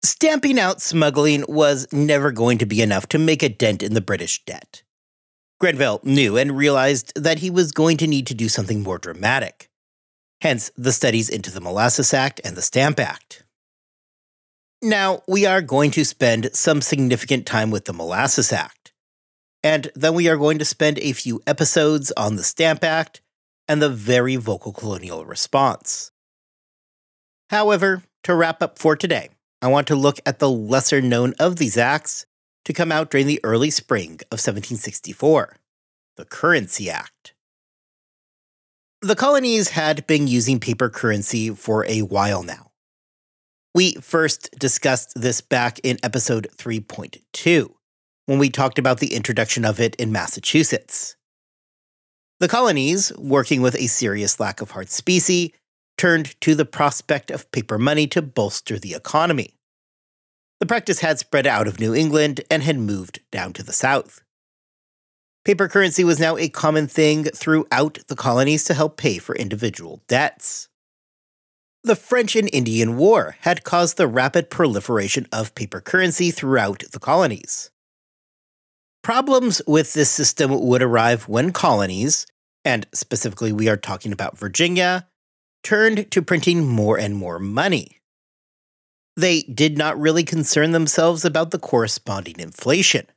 Stamping 0.03 0.57
out 0.57 0.81
smuggling 0.81 1.43
was 1.47 1.87
never 1.91 2.31
going 2.31 2.57
to 2.57 2.65
be 2.65 2.81
enough 2.81 3.07
to 3.09 3.19
make 3.19 3.43
a 3.43 3.49
dent 3.49 3.83
in 3.83 3.93
the 3.93 4.01
British 4.01 4.43
debt. 4.45 4.83
Grenville 5.59 5.99
knew 6.03 6.37
and 6.37 6.55
realized 6.55 7.11
that 7.21 7.39
he 7.39 7.49
was 7.49 7.73
going 7.73 7.97
to 7.97 8.07
need 8.07 8.25
to 8.27 8.33
do 8.33 8.47
something 8.47 8.81
more 8.81 8.97
dramatic. 8.97 9.69
Hence, 10.41 10.71
the 10.77 10.93
studies 10.93 11.27
into 11.27 11.51
the 11.51 11.59
Molasses 11.59 12.13
Act 12.13 12.39
and 12.45 12.55
the 12.55 12.61
Stamp 12.61 12.97
Act. 12.97 13.43
Now, 14.81 15.21
we 15.27 15.45
are 15.45 15.61
going 15.61 15.91
to 15.91 16.05
spend 16.05 16.51
some 16.53 16.81
significant 16.81 17.45
time 17.45 17.69
with 17.71 17.83
the 17.83 17.91
Molasses 17.91 18.53
Act, 18.53 18.93
and 19.61 19.91
then 19.93 20.13
we 20.13 20.29
are 20.29 20.37
going 20.37 20.59
to 20.59 20.65
spend 20.65 20.97
a 20.99 21.11
few 21.11 21.41
episodes 21.45 22.13
on 22.15 22.37
the 22.37 22.43
Stamp 22.43 22.85
Act 22.85 23.19
and 23.69 23.81
the 23.81 23.89
very 23.89 24.35
vocal 24.35 24.73
colonial 24.73 25.23
response. 25.23 26.11
However, 27.51 28.03
to 28.23 28.35
wrap 28.35 28.61
up 28.61 28.79
for 28.79 28.95
today, 28.95 29.29
I 29.61 29.67
want 29.67 29.87
to 29.87 29.95
look 29.95 30.19
at 30.25 30.39
the 30.39 30.49
lesser 30.49 31.01
known 31.01 31.35
of 31.39 31.57
these 31.57 31.77
acts 31.77 32.25
to 32.65 32.73
come 32.73 32.91
out 32.91 33.09
during 33.11 33.27
the 33.27 33.39
early 33.43 33.69
spring 33.69 34.19
of 34.31 34.39
1764 34.39 35.55
the 36.17 36.25
Currency 36.25 36.89
Act. 36.89 37.33
The 39.01 39.15
colonies 39.15 39.69
had 39.69 40.05
been 40.05 40.27
using 40.27 40.59
paper 40.59 40.89
currency 40.89 41.49
for 41.51 41.85
a 41.85 42.01
while 42.01 42.43
now. 42.43 42.71
We 43.73 43.93
first 43.93 44.49
discussed 44.59 45.13
this 45.15 45.39
back 45.39 45.79
in 45.81 45.97
episode 46.03 46.49
3.2 46.57 47.71
when 48.25 48.37
we 48.37 48.49
talked 48.49 48.77
about 48.77 48.99
the 48.99 49.13
introduction 49.13 49.63
of 49.63 49.79
it 49.79 49.95
in 49.95 50.11
Massachusetts. 50.11 51.15
The 52.39 52.47
colonies, 52.47 53.11
working 53.17 53.61
with 53.61 53.75
a 53.75 53.87
serious 53.87 54.39
lack 54.39 54.61
of 54.61 54.71
hard 54.71 54.89
specie, 54.89 55.53
turned 55.97 56.39
to 56.39 56.55
the 56.55 56.65
prospect 56.65 57.31
of 57.31 57.51
paper 57.51 57.77
money 57.77 58.07
to 58.07 58.21
bolster 58.21 58.79
the 58.79 58.93
economy. 58.93 59.55
The 60.61 60.65
practice 60.65 60.99
had 60.99 61.19
spread 61.19 61.45
out 61.45 61.67
of 61.67 61.79
New 61.79 61.93
England 61.93 62.41
and 62.49 62.63
had 62.63 62.77
moved 62.77 63.19
down 63.31 63.51
to 63.53 63.63
the 63.63 63.73
south. 63.73 64.23
Paper 65.43 65.67
currency 65.67 66.03
was 66.05 66.19
now 66.19 66.37
a 66.37 66.47
common 66.47 66.87
thing 66.87 67.25
throughout 67.25 67.99
the 68.07 68.15
colonies 68.15 68.63
to 68.65 68.73
help 68.73 68.95
pay 68.95 69.17
for 69.17 69.35
individual 69.35 70.01
debts. 70.07 70.69
The 71.83 71.95
French 71.95 72.35
and 72.35 72.49
Indian 72.53 72.97
War 72.97 73.35
had 73.41 73.63
caused 73.63 73.97
the 73.97 74.07
rapid 74.07 74.49
proliferation 74.49 75.27
of 75.31 75.55
paper 75.55 75.81
currency 75.81 76.31
throughout 76.31 76.83
the 76.91 76.99
colonies. 76.99 77.71
Problems 79.03 79.61
with 79.65 79.93
this 79.93 80.09
system 80.09 80.51
would 80.51 80.81
arrive 80.81 81.27
when 81.27 81.51
colonies, 81.51 82.27
and 82.65 82.85
specifically 82.93 83.53
we 83.53 83.69
are 83.69 83.77
talking 83.77 84.11
about 84.11 84.37
Virginia, 84.37 85.07
turned 85.63 86.11
to 86.11 86.21
printing 86.21 86.67
more 86.67 86.97
and 86.97 87.15
more 87.15 87.39
money. 87.39 88.01
They 89.15 89.41
did 89.41 89.77
not 89.77 89.99
really 89.99 90.23
concern 90.23 90.71
themselves 90.71 91.25
about 91.25 91.51
the 91.51 91.59
corresponding 91.59 92.39
inflation. 92.39 93.07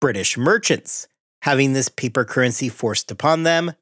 British 0.00 0.36
merchants, 0.36 1.08
having 1.42 1.72
this 1.72 1.88
paper 1.88 2.24
currency 2.24 2.68
forced 2.68 3.10
upon 3.10 3.42
them, 3.42 3.72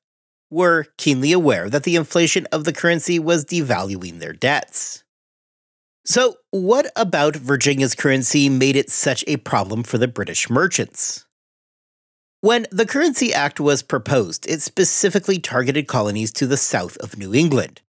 were 0.50 0.86
keenly 0.98 1.32
aware 1.32 1.70
that 1.70 1.84
the 1.84 1.96
inflation 1.96 2.46
of 2.52 2.64
the 2.64 2.72
currency 2.72 3.18
was 3.18 3.44
devaluing 3.44 4.18
their 4.18 4.34
debts. 4.34 5.01
So, 6.04 6.36
what 6.50 6.90
about 6.96 7.36
Virginia's 7.36 7.94
currency 7.94 8.48
made 8.48 8.74
it 8.74 8.90
such 8.90 9.22
a 9.28 9.36
problem 9.36 9.84
for 9.84 9.98
the 9.98 10.08
British 10.08 10.50
merchants? 10.50 11.26
When 12.40 12.66
the 12.72 12.86
Currency 12.86 13.32
Act 13.32 13.60
was 13.60 13.84
proposed, 13.84 14.48
it 14.48 14.62
specifically 14.62 15.38
targeted 15.38 15.86
colonies 15.86 16.32
to 16.32 16.46
the 16.48 16.56
south 16.56 16.96
of 16.96 17.16
New 17.16 17.32
England. 17.32 17.82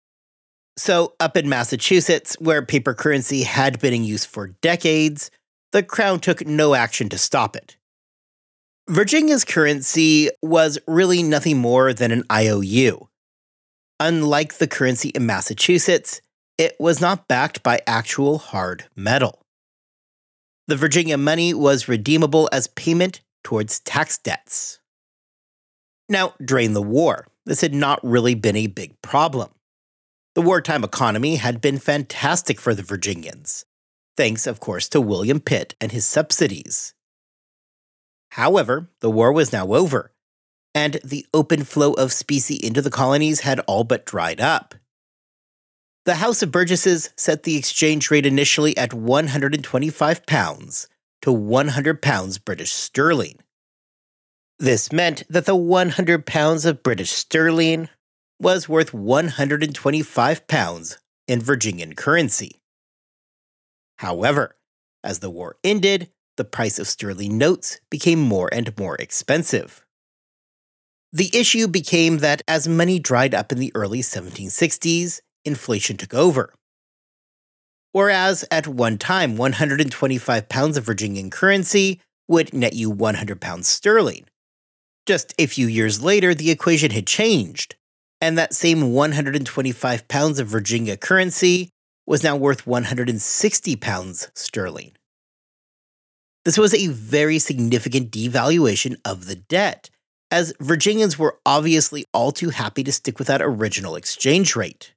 So, 0.77 1.15
up 1.21 1.39
in 1.39 1.49
Massachusetts, 1.49 2.37
where 2.39 2.65
paper 2.65 2.93
currency 2.93 3.45
had 3.45 3.81
been 3.81 3.95
in 3.95 4.05
use 4.05 4.27
for 4.27 4.49
decades, 4.61 5.31
the 5.73 5.83
Crown 5.83 6.21
took 6.21 6.47
no 6.47 6.75
action 6.75 7.09
to 7.09 7.19
stop 7.19 7.57
it. 7.57 7.77
Virginia's 8.91 9.47
currency 9.47 10.29
was 10.43 10.79
really 10.87 11.23
nothing 11.23 11.57
more 11.57 11.95
than 11.95 12.11
an 12.11 12.25
IOU. 12.31 13.09
Unlike 14.01 14.59
the 14.59 14.67
currency 14.67 15.11
in 15.11 15.25
Massachusetts, 15.25 16.21
it 16.59 16.77
was 16.79 17.01
not 17.01 17.29
backed 17.29 17.63
by 17.63 17.81
actual 17.87 18.39
hard 18.39 18.85
metal. 18.95 19.43
The 20.69 20.77
Virginia 20.77 21.19
money 21.19 21.53
was 21.53 21.89
redeemable 21.89 22.49
as 22.53 22.69
payment 22.69 23.21
towards 23.43 23.81
tax 23.81 24.19
debts. 24.19 24.79
Now, 26.09 26.35
during 26.45 26.73
the 26.73 26.83
war, 26.83 27.27
this 27.45 27.61
had 27.61 27.75
not 27.75 28.01
really 28.03 28.35
been 28.35 28.57
a 28.57 28.69
big 28.69 29.01
problem. 29.03 29.51
The 30.35 30.43
wartime 30.43 30.85
economy 30.85 31.37
had 31.37 31.61
been 31.61 31.79
fantastic 31.79 32.61
for 32.61 32.75
the 32.75 32.83
Virginians, 32.83 33.65
thanks, 34.17 34.47
of 34.47 34.61
course, 34.61 34.89
to 34.91 35.01
William 35.01 35.41
Pitt 35.41 35.75
and 35.81 35.93
his 35.93 36.07
subsidies. 36.07 36.95
However, 38.31 38.89
the 39.01 39.11
war 39.11 39.33
was 39.33 39.53
now 39.53 39.75
over, 39.75 40.13
and 40.75 41.01
the 41.05 41.27
open 41.35 41.65
flow 41.65 41.93
of 41.95 42.13
specie 42.13 42.55
into 42.55 42.81
the 42.81 42.91
colonies 42.91 43.41
had 43.41 43.61
all 43.61 43.85
but 43.85 44.07
dried 44.07 44.41
up. 44.41 44.75
The 46.05 46.17
House 46.17 46.43
of 46.43 46.51
Burgesses 46.51 47.11
set 47.17 47.45
the 47.45 47.57
exchange 47.57 48.11
rate 48.11 48.27
initially 48.27 48.77
at 48.77 48.93
125 48.93 50.27
pounds 50.27 50.89
to 51.21 51.31
100 51.31 52.03
pounds 52.03 52.39
British 52.39 52.73
sterling. 52.73 53.39
This 54.59 54.91
meant 54.91 55.23
that 55.29 55.47
the 55.47 55.55
100 55.55 56.27
pounds 56.27 56.65
of 56.65 56.83
British 56.83 57.13
sterling 57.13 57.89
was 58.41 58.69
worth 58.69 58.93
125 58.93 60.49
pounds 60.49 60.99
in 61.29 61.41
Virginian 61.41 61.95
currency. 61.95 62.61
However, 63.99 64.57
as 65.05 65.21
the 65.21 65.31
war 65.31 65.57
ended, 65.63 66.11
the 66.37 66.45
price 66.45 66.81
of 66.81 66.89
sterling 66.89 67.39
notes 67.39 67.79
became 67.91 68.19
more 68.19 68.53
and 68.53 68.77
more 68.77 68.97
expensive. 68.97 69.87
The 71.13 71.31
issue 71.33 71.69
became 71.69 72.19
that 72.19 72.43
as 72.49 72.67
money 72.67 72.99
dried 72.99 73.35
up 73.35 73.53
in 73.53 73.59
the 73.59 73.71
early 73.77 74.01
1760s, 74.01 75.21
inflation 75.45 75.97
took 75.97 76.15
over. 76.15 76.55
Whereas 77.93 78.45
at 78.51 78.67
one 78.67 78.97
time, 78.97 79.37
125 79.37 80.49
pounds 80.49 80.77
of 80.77 80.85
Virginian 80.85 81.31
currency 81.31 82.01
would 82.27 82.55
net 82.55 82.73
you 82.73 82.91
100 82.91 83.41
pounds 83.41 83.69
sterling. 83.69 84.25
Just 85.07 85.35
a 85.39 85.47
few 85.47 85.67
years 85.67 86.03
later, 86.03 86.35
the 86.35 86.51
equation 86.51 86.91
had 86.93 87.07
changed, 87.07 87.75
and 88.21 88.39
that 88.39 88.55
same 88.55 88.93
125 88.93 90.09
pounds 90.09 90.39
of 90.39 90.47
Virginia 90.47 90.97
currency 90.97 91.69
was 92.07 92.23
now 92.23 92.37
worth 92.37 92.67
160 92.67 93.77
pounds 93.77 94.31
sterling. 94.35 94.93
This 96.45 96.59
was 96.59 96.75
a 96.75 96.89
very 96.89 97.39
significant 97.39 98.11
devaluation 98.11 98.97
of 99.05 99.27
the 99.27 99.37
debt, 99.37 99.91
as 100.31 100.55
Virginians 100.61 101.19
were 101.19 101.39
obviously 101.45 102.05
all 102.13 102.33
too 102.33 102.51
happy 102.51 102.83
to 102.85 102.93
stick 102.93 103.19
with 103.19 103.29
that 103.29 103.43
original 103.43 103.97
exchange 103.97 104.57
rate. 104.57 104.95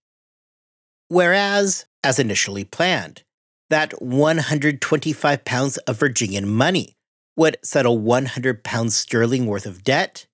Whereas, 1.08 1.86
as 2.04 2.20
initially 2.20 2.64
planned, 2.64 3.24
that 3.70 4.02
125 4.02 5.46
pounds 5.46 5.78
of 5.78 6.00
Virginian 6.00 6.48
money 6.48 6.96
would 7.36 7.58
settle 7.64 8.00
100 8.00 8.64
pounds 8.64 8.96
sterling 8.96 9.46
worth 9.46 9.66
of 9.66 9.84
debt, 9.84 10.28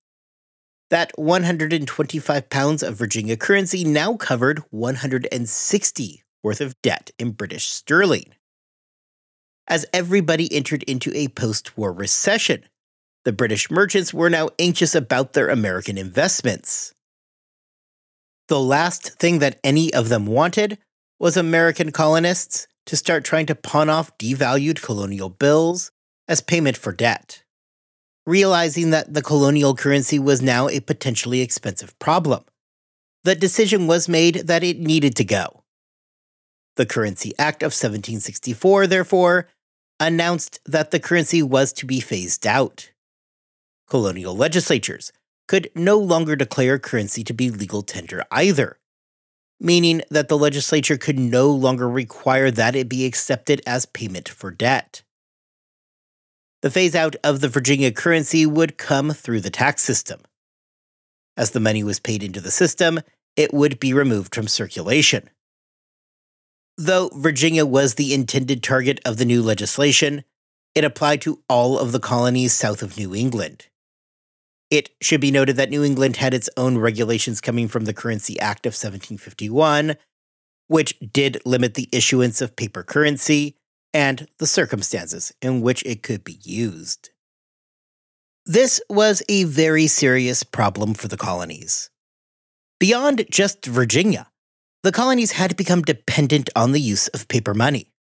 that 0.90 1.12
125 1.16 2.50
pounds 2.50 2.84
of 2.84 2.96
Virginia 2.96 3.38
currency 3.38 3.84
now 3.84 4.16
covered 4.16 4.60
160 4.70 6.24
worth 6.44 6.62
of 6.62 6.80
debt 6.82 7.12
in 7.18 7.32
British 7.32 7.68
sterling. 7.68 8.34
As 9.68 9.86
everybody 9.94 10.54
entered 10.54 10.84
into 10.84 11.16
a 11.16 11.30
post 11.30 11.78
war 11.78 11.94
recession, 11.94 12.66
the 13.24 13.32
British 13.32 13.70
merchants 13.72 14.14
were 14.14 14.30
now 14.30 14.50
anxious 14.60 14.96
about 14.96 15.34
their 15.34 15.50
American 15.50 15.98
investments. 15.98 16.94
The 18.52 18.60
last 18.60 19.18
thing 19.18 19.40
that 19.40 19.62
any 19.64 19.94
of 19.94 20.10
them 20.10 20.26
wanted 20.26 20.78
was 21.18 21.38
American 21.38 21.94
colonists 21.94 22.68
to 22.86 22.98
start 22.98 23.24
trying 23.24 23.46
to 23.46 23.56
pawn 23.56 23.90
off 23.90 24.18
devalued 24.18 24.82
colonial 24.82 25.30
bills 25.30 25.90
as 26.28 26.42
payment 26.42 26.76
for 26.76 26.92
debt. 26.92 27.44
Realizing 28.26 28.90
that 28.90 29.14
the 29.14 29.22
colonial 29.22 29.74
currency 29.74 30.20
was 30.20 30.42
now 30.42 30.68
a 30.68 30.82
potentially 30.82 31.40
expensive 31.40 31.98
problem, 31.98 32.44
the 33.24 33.36
decision 33.36 33.88
was 33.88 34.10
made 34.10 34.36
that 34.48 34.66
it 34.66 34.80
needed 34.80 35.16
to 35.16 35.24
go. 35.24 35.64
The 36.76 36.86
Currency 36.86 37.32
Act 37.40 37.64
of 37.64 37.68
1764, 37.68 38.86
therefore, 38.86 39.48
announced 39.98 40.60
that 40.66 40.92
the 40.92 41.00
currency 41.00 41.42
was 41.42 41.72
to 41.72 41.86
be 41.86 42.02
phased 42.02 42.46
out 42.46 42.92
colonial 43.88 44.36
legislatures 44.36 45.14
could 45.52 45.70
no 45.76 45.98
longer 45.98 46.38
declare 46.38 46.80
currency 46.80 47.26
to 47.26 47.34
be 47.34 47.52
legal 47.52 47.82
tender 47.82 48.24
either, 48.32 48.80
meaning 49.60 50.02
that 50.10 50.30
the 50.30 50.38
legislature 50.38 50.96
could 50.96 51.20
no 51.20 51.50
longer 51.50 51.90
require 51.90 52.50
that 52.50 52.74
it 52.74 52.88
be 52.88 53.06
accepted 53.06 53.62
as 53.68 53.86
payment 53.86 54.30
for 54.30 54.50
debt. 54.50 55.04
The 56.62 56.72
phase 56.72 56.96
out 56.96 57.18
of 57.22 57.42
the 57.42 57.50
Virginia 57.50 57.92
currency 57.92 58.46
would 58.46 58.78
come 58.78 59.12
through 59.12 59.42
the 59.42 59.50
tax 59.50 59.82
system. 59.82 60.22
As 61.36 61.52
the 61.52 61.60
money 61.60 61.84
was 61.84 62.00
paid 62.00 62.24
into 62.24 62.40
the 62.40 62.50
system, 62.50 63.02
it 63.36 63.54
would 63.54 63.78
be 63.78 63.94
removed 63.94 64.34
from 64.34 64.48
circulation. 64.48 65.30
Though 66.78 67.10
Virginia 67.14 67.66
was 67.66 67.96
the 67.96 68.14
intended 68.14 68.64
target 68.64 69.02
of 69.04 69.18
the 69.18 69.26
new 69.26 69.44
legislation, 69.44 70.24
it 70.76 70.86
applied 70.86 71.20
to 71.24 71.44
all 71.50 71.78
of 71.78 71.92
the 71.92 72.00
colonies 72.00 72.54
south 72.54 72.82
of 72.82 72.98
New 72.98 73.14
England. 73.14 73.68
It 74.72 74.90
should 75.02 75.20
be 75.20 75.32
noted 75.32 75.58
that 75.58 75.70
New 75.70 75.84
England 75.84 76.16
had 76.16 76.34
its 76.34 76.50
own 76.56 76.78
regulations 76.78 77.42
coming 77.42 77.68
from 77.68 77.84
the 77.84 77.94
Currency 77.94 78.40
Act 78.40 78.66
of 78.66 78.72
1751, 78.72 79.98
which 80.68 80.98
did 81.00 81.42
limit 81.46 81.74
the 81.74 81.90
issuance 81.92 82.40
of 82.40 82.56
paper 82.56 82.82
currency 82.82 83.58
and 83.94 84.30
the 84.38 84.48
circumstances 84.48 85.34
in 85.42 85.60
which 85.60 85.84
it 85.86 86.02
could 86.02 86.24
be 86.24 86.40
used. 86.42 87.10
This 88.46 88.80
was 88.90 89.22
a 89.28 89.44
very 89.44 89.88
serious 89.88 90.44
problem 90.44 90.94
for 90.94 91.10
the 91.10 91.18
colonies. 91.18 91.90
Beyond 92.80 93.26
just 93.30 93.66
Virginia, 93.66 94.32
the 94.84 94.94
colonies 94.94 95.34
had 95.34 95.58
become 95.58 95.82
dependent 95.82 96.50
on 96.56 96.72
the 96.72 96.80
use 96.80 97.10
of 97.10 97.28
paper 97.28 97.54
money. 97.54 97.92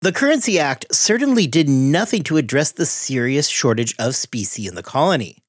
The 0.00 0.12
Currency 0.12 0.58
Act 0.58 0.86
certainly 0.90 1.46
did 1.46 1.68
nothing 1.68 2.22
to 2.24 2.38
address 2.38 2.72
the 2.72 2.86
serious 2.86 3.46
shortage 3.48 3.94
of 3.98 4.16
specie 4.16 4.66
in 4.66 4.74
the 4.74 4.82
colony 4.82 5.41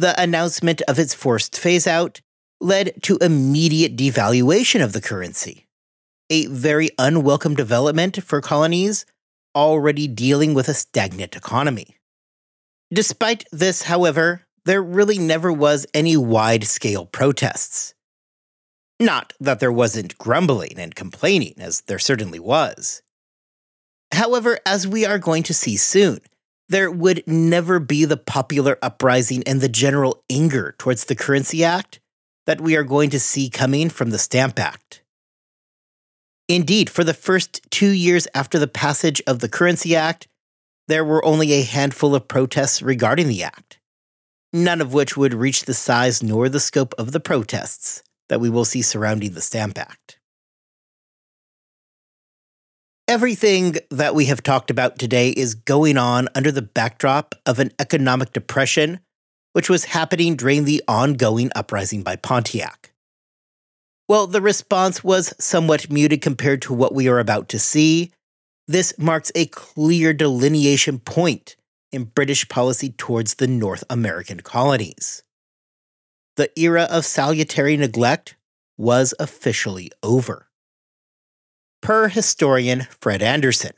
the 0.00 0.18
announcement 0.20 0.80
of 0.88 0.98
its 0.98 1.12
forced 1.12 1.58
phase 1.58 1.86
out 1.86 2.22
led 2.58 3.02
to 3.02 3.18
immediate 3.18 3.96
devaluation 3.96 4.82
of 4.82 4.94
the 4.94 5.00
currency, 5.00 5.66
a 6.30 6.46
very 6.46 6.88
unwelcome 6.98 7.54
development 7.54 8.22
for 8.24 8.40
colonies 8.40 9.04
already 9.54 10.08
dealing 10.08 10.54
with 10.54 10.68
a 10.68 10.74
stagnant 10.74 11.36
economy. 11.36 11.96
Despite 12.90 13.44
this, 13.52 13.82
however, 13.82 14.46
there 14.64 14.82
really 14.82 15.18
never 15.18 15.52
was 15.52 15.86
any 15.92 16.16
wide 16.16 16.64
scale 16.64 17.04
protests. 17.04 17.94
Not 18.98 19.34
that 19.38 19.60
there 19.60 19.72
wasn't 19.72 20.16
grumbling 20.16 20.78
and 20.78 20.94
complaining, 20.94 21.54
as 21.58 21.82
there 21.82 21.98
certainly 21.98 22.38
was. 22.38 23.02
However, 24.12 24.58
as 24.64 24.88
we 24.88 25.04
are 25.04 25.18
going 25.18 25.42
to 25.42 25.54
see 25.54 25.76
soon, 25.76 26.20
there 26.70 26.90
would 26.90 27.26
never 27.26 27.80
be 27.80 28.04
the 28.04 28.16
popular 28.16 28.78
uprising 28.80 29.42
and 29.44 29.60
the 29.60 29.68
general 29.68 30.22
anger 30.30 30.76
towards 30.78 31.04
the 31.04 31.16
Currency 31.16 31.64
Act 31.64 31.98
that 32.46 32.60
we 32.60 32.76
are 32.76 32.84
going 32.84 33.10
to 33.10 33.18
see 33.18 33.50
coming 33.50 33.90
from 33.90 34.10
the 34.10 34.18
Stamp 34.18 34.58
Act. 34.58 35.02
Indeed, 36.48 36.88
for 36.88 37.02
the 37.02 37.12
first 37.12 37.60
two 37.70 37.90
years 37.90 38.28
after 38.36 38.56
the 38.56 38.68
passage 38.68 39.20
of 39.26 39.40
the 39.40 39.48
Currency 39.48 39.96
Act, 39.96 40.28
there 40.86 41.04
were 41.04 41.24
only 41.24 41.52
a 41.52 41.62
handful 41.62 42.14
of 42.14 42.28
protests 42.28 42.82
regarding 42.82 43.26
the 43.26 43.42
Act, 43.42 43.80
none 44.52 44.80
of 44.80 44.94
which 44.94 45.16
would 45.16 45.34
reach 45.34 45.64
the 45.64 45.74
size 45.74 46.22
nor 46.22 46.48
the 46.48 46.60
scope 46.60 46.94
of 46.96 47.10
the 47.10 47.20
protests 47.20 48.04
that 48.28 48.40
we 48.40 48.48
will 48.48 48.64
see 48.64 48.82
surrounding 48.82 49.32
the 49.32 49.40
Stamp 49.40 49.76
Act. 49.76 50.19
Everything 53.10 53.74
that 53.90 54.14
we 54.14 54.26
have 54.26 54.40
talked 54.40 54.70
about 54.70 54.96
today 54.96 55.30
is 55.30 55.56
going 55.56 55.98
on 55.98 56.28
under 56.36 56.52
the 56.52 56.62
backdrop 56.62 57.34
of 57.44 57.58
an 57.58 57.72
economic 57.80 58.32
depression, 58.32 59.00
which 59.52 59.68
was 59.68 59.86
happening 59.86 60.36
during 60.36 60.64
the 60.64 60.80
ongoing 60.86 61.50
uprising 61.56 62.04
by 62.04 62.14
Pontiac. 62.14 62.92
Well, 64.08 64.28
the 64.28 64.40
response 64.40 65.02
was 65.02 65.34
somewhat 65.40 65.90
muted 65.90 66.22
compared 66.22 66.62
to 66.62 66.72
what 66.72 66.94
we 66.94 67.08
are 67.08 67.18
about 67.18 67.48
to 67.48 67.58
see. 67.58 68.12
This 68.68 68.96
marks 68.96 69.32
a 69.34 69.46
clear 69.46 70.12
delineation 70.12 71.00
point 71.00 71.56
in 71.90 72.04
British 72.04 72.48
policy 72.48 72.90
towards 72.90 73.34
the 73.34 73.48
North 73.48 73.82
American 73.90 74.38
colonies. 74.38 75.24
The 76.36 76.56
era 76.56 76.86
of 76.88 77.04
salutary 77.04 77.76
neglect 77.76 78.36
was 78.78 79.14
officially 79.18 79.90
over 80.00 80.46
per 81.82 82.08
historian 82.08 82.86
Fred 83.00 83.22
Anderson. 83.22 83.72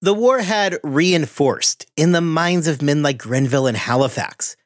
The 0.00 0.14
war 0.14 0.40
had 0.40 0.78
reinforced 0.82 1.86
in 1.96 2.12
the 2.12 2.20
minds 2.20 2.66
of 2.66 2.82
men 2.82 3.02
like 3.02 3.18
Grenville 3.18 3.66
and 3.66 3.76
Halifax, 3.76 4.56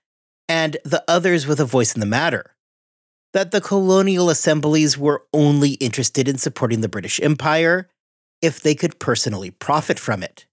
and 0.49 0.77
the 0.85 1.05
others 1.07 1.47
with 1.47 1.61
a 1.61 1.65
voice 1.65 1.95
in 1.95 2.01
the 2.01 2.07
matter, 2.07 2.57
that 3.33 3.51
the 3.51 3.61
colonial 3.61 4.31
assemblies 4.31 4.99
were 4.99 5.25
only 5.33 5.73
interested 5.73 6.27
in 6.27 6.39
supporting 6.39 6.81
the 6.81 6.89
British 6.89 7.21
Empire 7.21 7.89
if 8.43 8.61
they 8.61 8.75
could 8.75 8.99
personally 8.99 9.51
profit 9.51 9.99
from 9.99 10.23
it. 10.23 10.47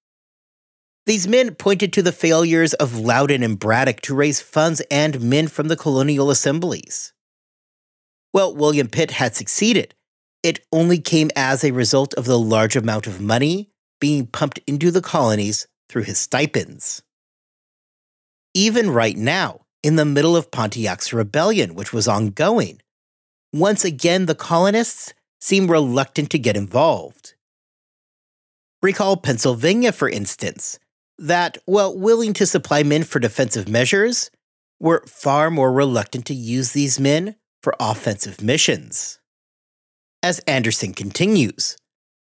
These 1.05 1.27
men 1.27 1.53
pointed 1.55 1.93
to 1.93 2.01
the 2.01 2.11
failures 2.11 2.73
of 2.73 2.97
Loudon 2.97 3.43
and 3.43 3.59
Braddock 3.59 4.01
to 4.01 4.15
raise 4.15 4.41
funds 4.41 4.81
and 4.89 5.21
men 5.21 5.47
from 5.47 5.67
the 5.67 5.77
colonial 5.77 6.31
assemblies. 6.31 7.13
Well, 8.33 8.55
William 8.55 8.87
Pitt 8.87 9.11
had 9.11 9.35
succeeded, 9.35 9.93
it 10.45 10.63
only 10.71 10.99
came 10.99 11.31
as 11.35 11.63
a 11.63 11.71
result 11.71 12.13
of 12.13 12.25
the 12.25 12.37
large 12.37 12.75
amount 12.75 13.07
of 13.07 13.19
money 13.19 13.71
being 13.99 14.27
pumped 14.27 14.59
into 14.67 14.91
the 14.91 15.01
colonies 15.01 15.65
through 15.89 16.03
his 16.03 16.19
stipends. 16.19 17.01
Even 18.53 18.91
right 18.91 19.17
now, 19.17 19.61
in 19.81 19.95
the 19.95 20.05
middle 20.05 20.37
of 20.37 20.51
Pontiac's 20.51 21.11
rebellion, 21.11 21.73
which 21.73 21.91
was 21.91 22.07
ongoing, 22.07 22.79
once 23.51 23.83
again 23.83 24.27
the 24.27 24.35
colonists 24.35 25.15
seem 25.41 25.65
reluctant 25.65 26.29
to 26.29 26.37
get 26.37 26.55
involved. 26.55 27.33
Recall 28.83 29.17
Pennsylvania, 29.17 29.91
for 29.91 30.07
instance, 30.07 30.77
that, 31.17 31.57
while 31.65 31.97
willing 31.97 32.33
to 32.33 32.45
supply 32.45 32.83
men 32.83 33.03
for 33.03 33.17
defensive 33.17 33.67
measures, 33.67 34.29
were 34.79 35.03
far 35.07 35.49
more 35.49 35.73
reluctant 35.73 36.27
to 36.27 36.35
use 36.35 36.73
these 36.73 36.99
men 36.99 37.35
for 37.63 37.75
offensive 37.79 38.43
missions 38.43 39.17
as 40.25 40.39
Anderson 40.39 40.91
continues. 40.91 41.77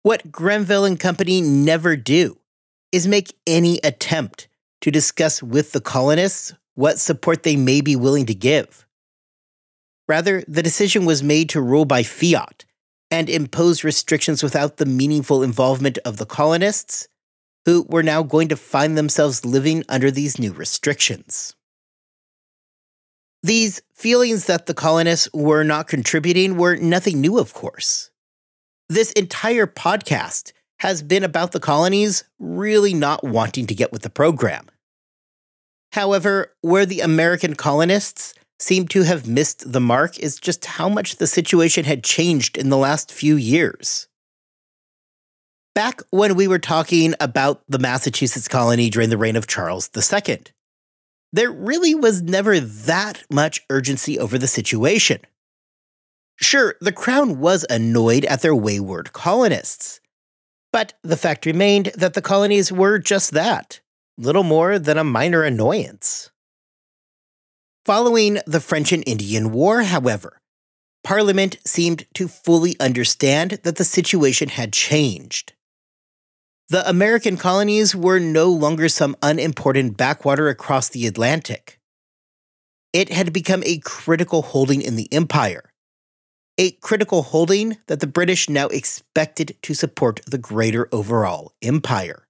What 0.03 0.31
Grenville 0.31 0.85
and 0.85 0.99
Company 0.99 1.41
never 1.41 1.95
do 1.95 2.37
is 2.91 3.07
make 3.07 3.33
any 3.47 3.79
attempt 3.83 4.47
to 4.81 4.91
discuss 4.91 5.41
with 5.41 5.71
the 5.71 5.81
colonists 5.81 6.53
what 6.75 6.99
support 6.99 7.41
they 7.41 7.55
may 7.55 7.81
be 7.81 7.95
willing 7.95 8.27
to 8.27 8.35
give. 8.35 8.85
Rather, 10.07 10.43
the 10.47 10.61
decision 10.61 11.03
was 11.03 11.23
made 11.23 11.49
to 11.49 11.61
rule 11.61 11.85
by 11.85 12.03
fiat 12.03 12.63
and 13.09 13.27
impose 13.27 13.83
restrictions 13.83 14.43
without 14.43 14.77
the 14.77 14.85
meaningful 14.85 15.41
involvement 15.41 15.97
of 16.05 16.17
the 16.17 16.27
colonists, 16.27 17.07
who 17.65 17.87
were 17.89 18.03
now 18.03 18.21
going 18.21 18.49
to 18.49 18.55
find 18.55 18.95
themselves 18.95 19.45
living 19.45 19.83
under 19.89 20.11
these 20.11 20.37
new 20.37 20.53
restrictions. 20.53 21.55
These 23.41 23.81
feelings 23.93 24.45
that 24.45 24.65
the 24.65 24.73
colonists 24.73 25.29
were 25.33 25.63
not 25.63 25.87
contributing 25.87 26.57
were 26.57 26.75
nothing 26.75 27.21
new, 27.21 27.39
of 27.39 27.53
course. 27.53 28.11
This 28.89 29.11
entire 29.13 29.67
podcast 29.67 30.51
has 30.79 31.01
been 31.01 31.23
about 31.23 31.51
the 31.53 31.59
colonies 31.59 32.25
really 32.37 32.93
not 32.93 33.23
wanting 33.23 33.65
to 33.67 33.75
get 33.75 33.91
with 33.91 34.01
the 34.01 34.09
program. 34.09 34.67
However, 35.93 36.53
where 36.61 36.85
the 36.85 36.99
American 36.99 37.55
colonists 37.55 38.33
seem 38.59 38.87
to 38.89 39.03
have 39.03 39.27
missed 39.27 39.71
the 39.71 39.79
mark 39.79 40.19
is 40.19 40.37
just 40.37 40.65
how 40.65 40.89
much 40.89 41.15
the 41.15 41.27
situation 41.27 41.85
had 41.85 42.03
changed 42.03 42.57
in 42.57 42.69
the 42.69 42.77
last 42.77 43.11
few 43.11 43.35
years. 43.35 44.07
Back 45.73 46.01
when 46.09 46.35
we 46.35 46.47
were 46.47 46.59
talking 46.59 47.13
about 47.21 47.63
the 47.69 47.79
Massachusetts 47.79 48.49
colony 48.49 48.89
during 48.89 49.09
the 49.09 49.17
reign 49.17 49.37
of 49.37 49.47
Charles 49.47 49.89
II, 49.95 50.39
there 51.31 51.51
really 51.51 51.93
was 51.93 52.21
never 52.21 52.59
that 52.59 53.23
much 53.31 53.61
urgency 53.69 54.17
over 54.17 54.37
the 54.37 54.47
situation. 54.47 55.21
Sure, 56.37 56.75
the 56.79 56.91
crown 56.91 57.39
was 57.39 57.65
annoyed 57.69 58.25
at 58.25 58.41
their 58.41 58.55
wayward 58.55 59.11
colonists, 59.13 59.99
but 60.71 60.93
the 61.03 61.17
fact 61.17 61.45
remained 61.45 61.91
that 61.95 62.13
the 62.13 62.21
colonies 62.21 62.71
were 62.71 62.97
just 62.97 63.31
that 63.31 63.81
little 64.17 64.43
more 64.43 64.77
than 64.77 64.97
a 64.97 65.03
minor 65.03 65.43
annoyance. 65.43 66.29
Following 67.85 68.39
the 68.45 68.59
French 68.59 68.91
and 68.91 69.03
Indian 69.07 69.51
War, 69.51 69.83
however, 69.83 70.39
Parliament 71.03 71.55
seemed 71.65 72.05
to 72.13 72.27
fully 72.27 72.77
understand 72.79 73.59
that 73.63 73.77
the 73.77 73.85
situation 73.85 74.49
had 74.49 74.73
changed. 74.73 75.53
The 76.71 76.87
American 76.87 77.35
colonies 77.35 77.95
were 77.95 78.19
no 78.19 78.47
longer 78.47 78.89
some 78.89 79.15
unimportant 79.23 79.97
backwater 79.97 80.49
across 80.49 80.87
the 80.87 81.07
Atlantic. 81.07 81.79
It 82.93 83.11
had 83.11 83.33
become 83.33 83.63
a 83.65 83.79
critical 83.79 84.43
holding 84.43 84.83
in 84.83 84.95
the 84.95 85.11
empire, 85.11 85.73
a 86.59 86.71
critical 86.73 87.23
holding 87.23 87.77
that 87.87 88.01
the 88.01 88.07
British 88.07 88.49
now 88.49 88.67
expected 88.67 89.57
to 89.63 89.73
support 89.73 90.21
the 90.27 90.37
greater 90.37 90.87
overall 90.91 91.53
empire. 91.63 92.27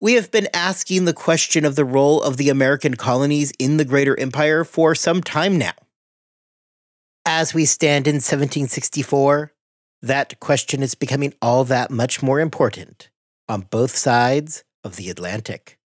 We 0.00 0.14
have 0.14 0.30
been 0.30 0.48
asking 0.54 1.04
the 1.04 1.12
question 1.12 1.66
of 1.66 1.76
the 1.76 1.84
role 1.84 2.22
of 2.22 2.38
the 2.38 2.48
American 2.48 2.94
colonies 2.94 3.52
in 3.58 3.76
the 3.76 3.84
greater 3.84 4.18
empire 4.18 4.64
for 4.64 4.94
some 4.94 5.22
time 5.22 5.58
now. 5.58 5.74
As 7.26 7.52
we 7.52 7.66
stand 7.66 8.06
in 8.06 8.16
1764, 8.16 9.53
that 10.04 10.38
question 10.38 10.82
is 10.82 10.94
becoming 10.94 11.32
all 11.40 11.64
that 11.64 11.90
much 11.90 12.22
more 12.22 12.38
important 12.38 13.08
on 13.48 13.62
both 13.62 13.96
sides 13.96 14.62
of 14.82 14.96
the 14.96 15.08
Atlantic. 15.08 15.78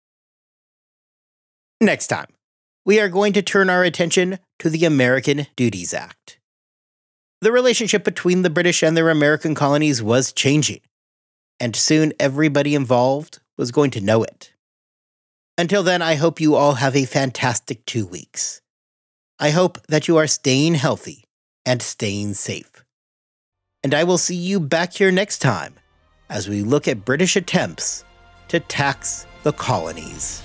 Next 1.80 2.08
time, 2.08 2.28
we 2.84 3.00
are 3.00 3.10
going 3.10 3.34
to 3.34 3.44
turn 3.44 3.70
our 3.70 3.84
attention 3.84 4.40
to 4.58 4.72
the 4.72 4.86
American 4.86 5.46
Duties 5.56 5.94
Act. 5.94 6.40
The 7.42 7.52
relationship 7.52 8.04
between 8.04 8.42
the 8.42 8.50
British 8.50 8.82
and 8.82 8.98
their 8.98 9.12
American 9.12 9.54
colonies 9.54 10.02
was 10.02 10.34
changing, 10.34 10.82
and 11.60 11.76
soon 11.76 12.14
everybody 12.20 12.74
involved 12.74 13.40
was 13.56 13.72
going 13.72 13.92
to 13.92 14.02
know 14.02 14.24
it. 14.24 14.54
Until 15.60 15.84
then, 15.84 16.02
I 16.02 16.16
hope 16.16 16.42
you 16.42 16.56
all 16.56 16.76
have 16.76 16.96
a 16.96 17.06
fantastic 17.06 17.86
two 17.86 18.08
weeks. 18.08 18.62
I 19.38 19.52
hope 19.52 19.78
that 19.88 20.08
you 20.08 20.18
are 20.18 20.26
staying 20.26 20.74
healthy 20.76 21.26
and 21.68 21.84
staying 21.84 22.34
safe. 22.34 22.84
And 23.84 23.94
I 23.94 24.04
will 24.04 24.18
see 24.18 24.36
you 24.36 24.60
back 24.60 24.94
here 24.94 25.12
next 25.12 25.40
time 25.40 25.76
as 26.30 26.50
we 26.50 26.62
look 26.62 26.88
at 26.88 27.06
British 27.06 27.36
attempts 27.36 28.04
to 28.50 28.60
tax 28.60 29.26
the 29.44 29.54
colonies. 29.54 30.42